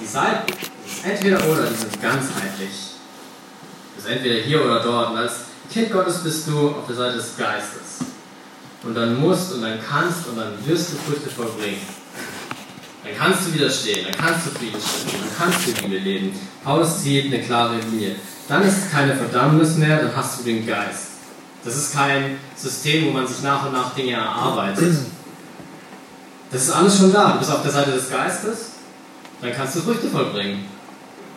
die 0.00 0.06
Seiten, 0.06 0.52
ist 0.52 1.04
entweder 1.04 1.38
oder, 1.48 1.66
die 1.66 1.74
sind 1.74 2.02
ganzheitlich. 2.02 2.94
Das 3.94 4.04
ist 4.04 4.10
entweder 4.10 4.40
hier 4.42 4.64
oder 4.64 4.82
dort. 4.82 5.10
Und 5.10 5.18
als 5.18 5.32
Kind 5.72 5.92
Gottes 5.92 6.18
bist 6.18 6.48
du 6.48 6.70
auf 6.70 6.86
der 6.86 6.96
Seite 6.96 7.16
des 7.16 7.36
Geistes. 7.36 8.06
Und 8.82 8.94
dann 8.94 9.20
musst 9.20 9.52
und 9.52 9.62
dann 9.62 9.78
kannst 9.80 10.28
und 10.28 10.38
dann 10.38 10.52
wirst 10.64 10.92
du 10.92 10.96
Früchte 10.96 11.28
vollbringen. 11.28 11.80
Dann 13.02 13.16
kannst 13.16 13.46
du 13.46 13.54
widerstehen, 13.54 14.06
dann 14.10 14.26
kannst 14.26 14.46
du 14.46 14.50
Frieden 14.50 14.80
stiften, 14.80 15.20
dann 15.20 15.38
kannst 15.38 15.66
du 15.66 15.82
Liebe 15.82 15.98
leben. 15.98 16.40
Paulus 16.64 17.02
zieht 17.02 17.26
eine 17.26 17.42
klare 17.42 17.76
Linie. 17.78 18.16
Dann 18.48 18.62
ist 18.62 18.78
es 18.78 18.90
keine 18.90 19.14
Verdammnis 19.14 19.76
mehr, 19.76 20.02
dann 20.02 20.16
hast 20.16 20.40
du 20.40 20.44
den 20.44 20.66
Geist. 20.66 21.06
Das 21.64 21.76
ist 21.76 21.94
kein 21.94 22.38
System, 22.56 23.06
wo 23.06 23.10
man 23.10 23.26
sich 23.26 23.42
nach 23.42 23.66
und 23.66 23.72
nach 23.72 23.94
Dinge 23.94 24.12
erarbeitet. 24.12 24.96
Das 26.50 26.62
ist 26.62 26.70
alles 26.70 26.96
schon 26.96 27.12
da. 27.12 27.32
Du 27.32 27.38
bist 27.40 27.50
auf 27.50 27.62
der 27.62 27.72
Seite 27.72 27.90
des 27.90 28.08
Geistes, 28.08 28.70
dann 29.40 29.52
kannst 29.52 29.76
du 29.76 29.80
Früchte 29.80 30.08
vollbringen. 30.08 30.64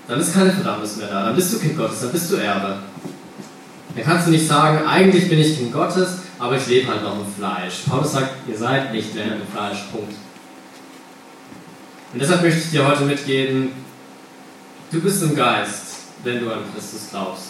Dann 0.07 0.19
ist 0.19 0.33
keine 0.33 0.51
Verdammnis 0.51 0.97
mehr 0.97 1.07
da. 1.07 1.25
Dann 1.25 1.35
bist 1.35 1.53
du 1.53 1.59
Kind 1.59 1.77
Gottes, 1.77 2.01
dann 2.01 2.11
bist 2.11 2.31
du 2.31 2.35
Erbe. 2.35 2.77
Dann 3.95 4.03
kannst 4.03 4.27
du 4.27 4.31
nicht 4.31 4.47
sagen, 4.47 4.85
eigentlich 4.87 5.29
bin 5.29 5.39
ich 5.39 5.57
Kind 5.57 5.73
Gottes, 5.73 6.19
aber 6.37 6.57
ich 6.57 6.67
lebe 6.67 6.87
halt 6.87 7.03
noch 7.03 7.15
im 7.15 7.33
Fleisch. 7.33 7.81
Paulus 7.89 8.11
sagt, 8.13 8.31
ihr 8.47 8.57
seid 8.57 8.93
nicht 8.93 9.13
mehr 9.15 9.25
im 9.25 9.47
Fleisch. 9.51 9.85
Punkt. 9.91 10.13
Und 12.13 12.19
deshalb 12.19 12.41
möchte 12.41 12.59
ich 12.59 12.71
dir 12.71 12.87
heute 12.87 13.03
mitgeben, 13.03 13.71
du 14.91 15.01
bist 15.01 15.21
im 15.23 15.35
Geist, 15.35 15.85
wenn 16.23 16.39
du 16.39 16.51
an 16.51 16.63
Christus 16.73 17.09
glaubst. 17.11 17.43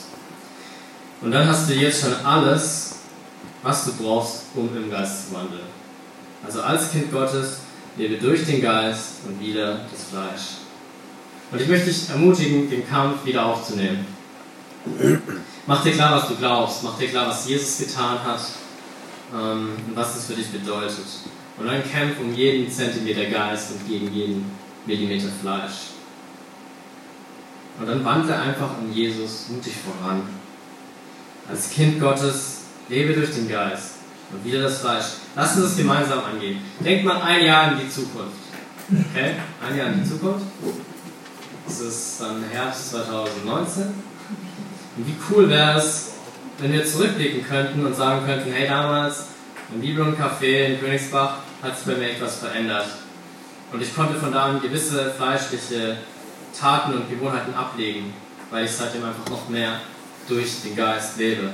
Und 1.21 1.31
dann 1.31 1.47
hast 1.47 1.69
du 1.69 1.73
jetzt 1.73 2.01
schon 2.01 2.13
alles, 2.25 2.95
was 3.61 3.85
du 3.85 3.93
brauchst, 3.93 4.43
um 4.55 4.69
im 4.75 4.89
Geist 4.89 5.27
zu 5.27 5.35
wandeln. 5.35 5.67
Also 6.45 6.61
als 6.61 6.91
Kind 6.91 7.11
Gottes 7.11 7.59
lebe 7.97 8.15
durch 8.15 8.45
den 8.45 8.61
Geist 8.61 9.15
und 9.27 9.39
wieder 9.39 9.81
das 9.91 10.09
Fleisch. 10.09 10.59
Und 11.51 11.61
ich 11.61 11.67
möchte 11.67 11.87
dich 11.87 12.09
ermutigen, 12.09 12.69
den 12.69 12.87
Kampf 12.87 13.25
wieder 13.25 13.45
aufzunehmen. 13.45 14.05
Mach 15.67 15.83
dir 15.83 15.91
klar, 15.91 16.17
was 16.17 16.27
du 16.27 16.35
glaubst. 16.35 16.83
Mach 16.83 16.97
dir 16.97 17.09
klar, 17.09 17.27
was 17.27 17.47
Jesus 17.47 17.77
getan 17.77 18.23
hat 18.23 18.41
ähm, 19.33 19.75
und 19.87 19.95
was 19.95 20.15
das 20.15 20.25
für 20.25 20.33
dich 20.33 20.51
bedeutet. 20.51 21.05
Und 21.57 21.67
dann 21.67 21.83
kämpf 21.83 22.19
um 22.19 22.33
jeden 22.33 22.71
Zentimeter 22.71 23.25
Geist 23.25 23.71
und 23.71 23.87
gegen 23.87 24.11
jeden 24.13 24.51
Millimeter 24.85 25.27
Fleisch. 25.41 25.91
Und 27.79 27.87
dann 27.87 28.03
wandle 28.03 28.35
einfach 28.35 28.77
um 28.81 28.91
Jesus 28.91 29.49
mutig 29.49 29.73
voran. 29.85 30.21
Als 31.49 31.69
Kind 31.69 31.99
Gottes 31.99 32.61
lebe 32.87 33.13
durch 33.13 33.33
den 33.33 33.49
Geist 33.49 33.95
und 34.31 34.43
wieder 34.43 34.61
das 34.61 34.79
Fleisch. 34.79 35.05
Lass 35.35 35.55
uns 35.55 35.65
das 35.65 35.77
gemeinsam 35.77 36.19
angehen. 36.23 36.61
Denk 36.79 37.03
mal 37.03 37.21
ein 37.21 37.45
Jahr 37.45 37.73
in 37.73 37.79
die 37.79 37.89
Zukunft. 37.89 38.37
Okay? 38.89 39.35
Ein 39.65 39.77
Jahr 39.77 39.87
in 39.87 40.03
die 40.03 40.09
Zukunft. 40.09 40.45
Das 41.65 41.79
ist 41.81 42.21
dann 42.21 42.43
Herbst 42.51 42.91
2019. 42.91 44.08
Wie 44.97 45.15
cool 45.29 45.49
wäre 45.49 45.77
es, 45.77 46.11
wenn 46.57 46.73
wir 46.73 46.85
zurückblicken 46.85 47.47
könnten 47.47 47.85
und 47.85 47.95
sagen 47.95 48.25
könnten, 48.25 48.51
hey 48.51 48.67
damals 48.67 49.27
im 49.73 49.81
Bibelon 49.81 50.17
Café 50.17 50.65
in 50.65 50.79
Königsbach 50.79 51.37
hat 51.61 51.77
sich 51.77 51.85
bei 51.85 51.99
mir 51.99 52.11
etwas 52.11 52.37
verändert. 52.37 52.87
Und 53.71 53.81
ich 53.81 53.95
konnte 53.95 54.15
von 54.15 54.31
da 54.31 54.45
an 54.45 54.61
gewisse 54.61 55.11
fleischliche 55.11 55.97
Taten 56.57 56.93
und 56.93 57.09
Gewohnheiten 57.09 57.53
ablegen, 57.53 58.13
weil 58.49 58.65
ich 58.65 58.71
seitdem 58.71 59.05
einfach 59.05 59.29
noch 59.29 59.47
mehr 59.47 59.79
durch 60.27 60.61
den 60.63 60.75
Geist 60.75 61.17
lebe. 61.17 61.51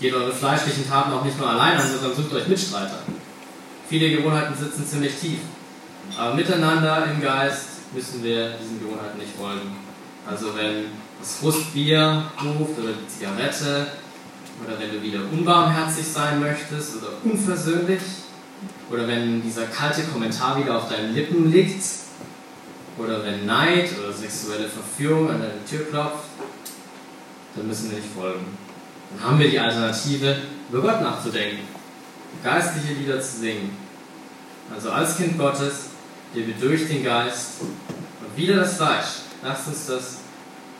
Geht 0.00 0.14
eure 0.14 0.32
fleischlichen 0.32 0.88
Taten 0.88 1.12
auch 1.12 1.24
nicht 1.24 1.38
nur 1.38 1.48
allein 1.48 1.78
an, 1.78 1.88
sondern 1.88 2.14
sucht 2.16 2.32
euch 2.32 2.48
Mitstreiter. 2.48 2.98
Viele 3.88 4.10
Gewohnheiten 4.10 4.54
sitzen 4.56 4.86
ziemlich 4.86 5.14
tief. 5.20 5.38
Aber 6.16 6.34
miteinander 6.34 7.06
im 7.06 7.20
Geist 7.20 7.92
müssen 7.92 8.22
wir 8.22 8.50
diesen 8.60 8.80
Gewohnheiten 8.80 9.18
nicht 9.18 9.36
folgen. 9.36 9.76
Also 10.26 10.54
wenn 10.56 10.86
das 11.24 11.36
Frustbier 11.36 12.22
ruft 12.44 12.78
oder 12.78 12.92
die 12.92 13.08
Zigarette 13.08 13.86
oder 14.62 14.78
wenn 14.78 14.92
du 14.92 15.02
wieder 15.02 15.20
unbarmherzig 15.32 16.06
sein 16.06 16.38
möchtest 16.38 16.96
oder 16.98 17.08
unversöhnlich 17.24 18.02
oder 18.90 19.08
wenn 19.08 19.42
dieser 19.42 19.64
kalte 19.66 20.02
Kommentar 20.02 20.62
wieder 20.62 20.76
auf 20.76 20.90
deinen 20.90 21.14
Lippen 21.14 21.50
liegt 21.50 21.82
oder 22.98 23.24
wenn 23.24 23.46
Neid 23.46 23.88
oder 23.98 24.12
sexuelle 24.12 24.68
Verführung 24.68 25.30
an 25.30 25.40
deine 25.40 25.64
Tür 25.64 25.88
klopft, 25.90 26.24
dann 27.56 27.66
müssen 27.68 27.90
wir 27.90 27.98
nicht 27.98 28.10
folgen. 28.14 28.58
Dann 29.10 29.26
haben 29.26 29.38
wir 29.38 29.48
die 29.48 29.58
Alternative, 29.58 30.36
über 30.70 30.82
Gott 30.82 31.00
nachzudenken, 31.00 31.60
geistliche 32.42 33.00
Lieder 33.00 33.18
zu 33.18 33.38
singen. 33.38 33.74
Also 34.74 34.90
als 34.90 35.16
Kind 35.16 35.38
Gottes 35.38 35.86
lebe 36.34 36.52
durch 36.60 36.86
den 36.86 37.02
Geist 37.02 37.62
und 37.62 38.36
wieder 38.36 38.56
das 38.56 38.76
Fleisch. 38.76 39.06
Lasst 39.42 39.68
uns 39.68 39.86
das 39.86 40.23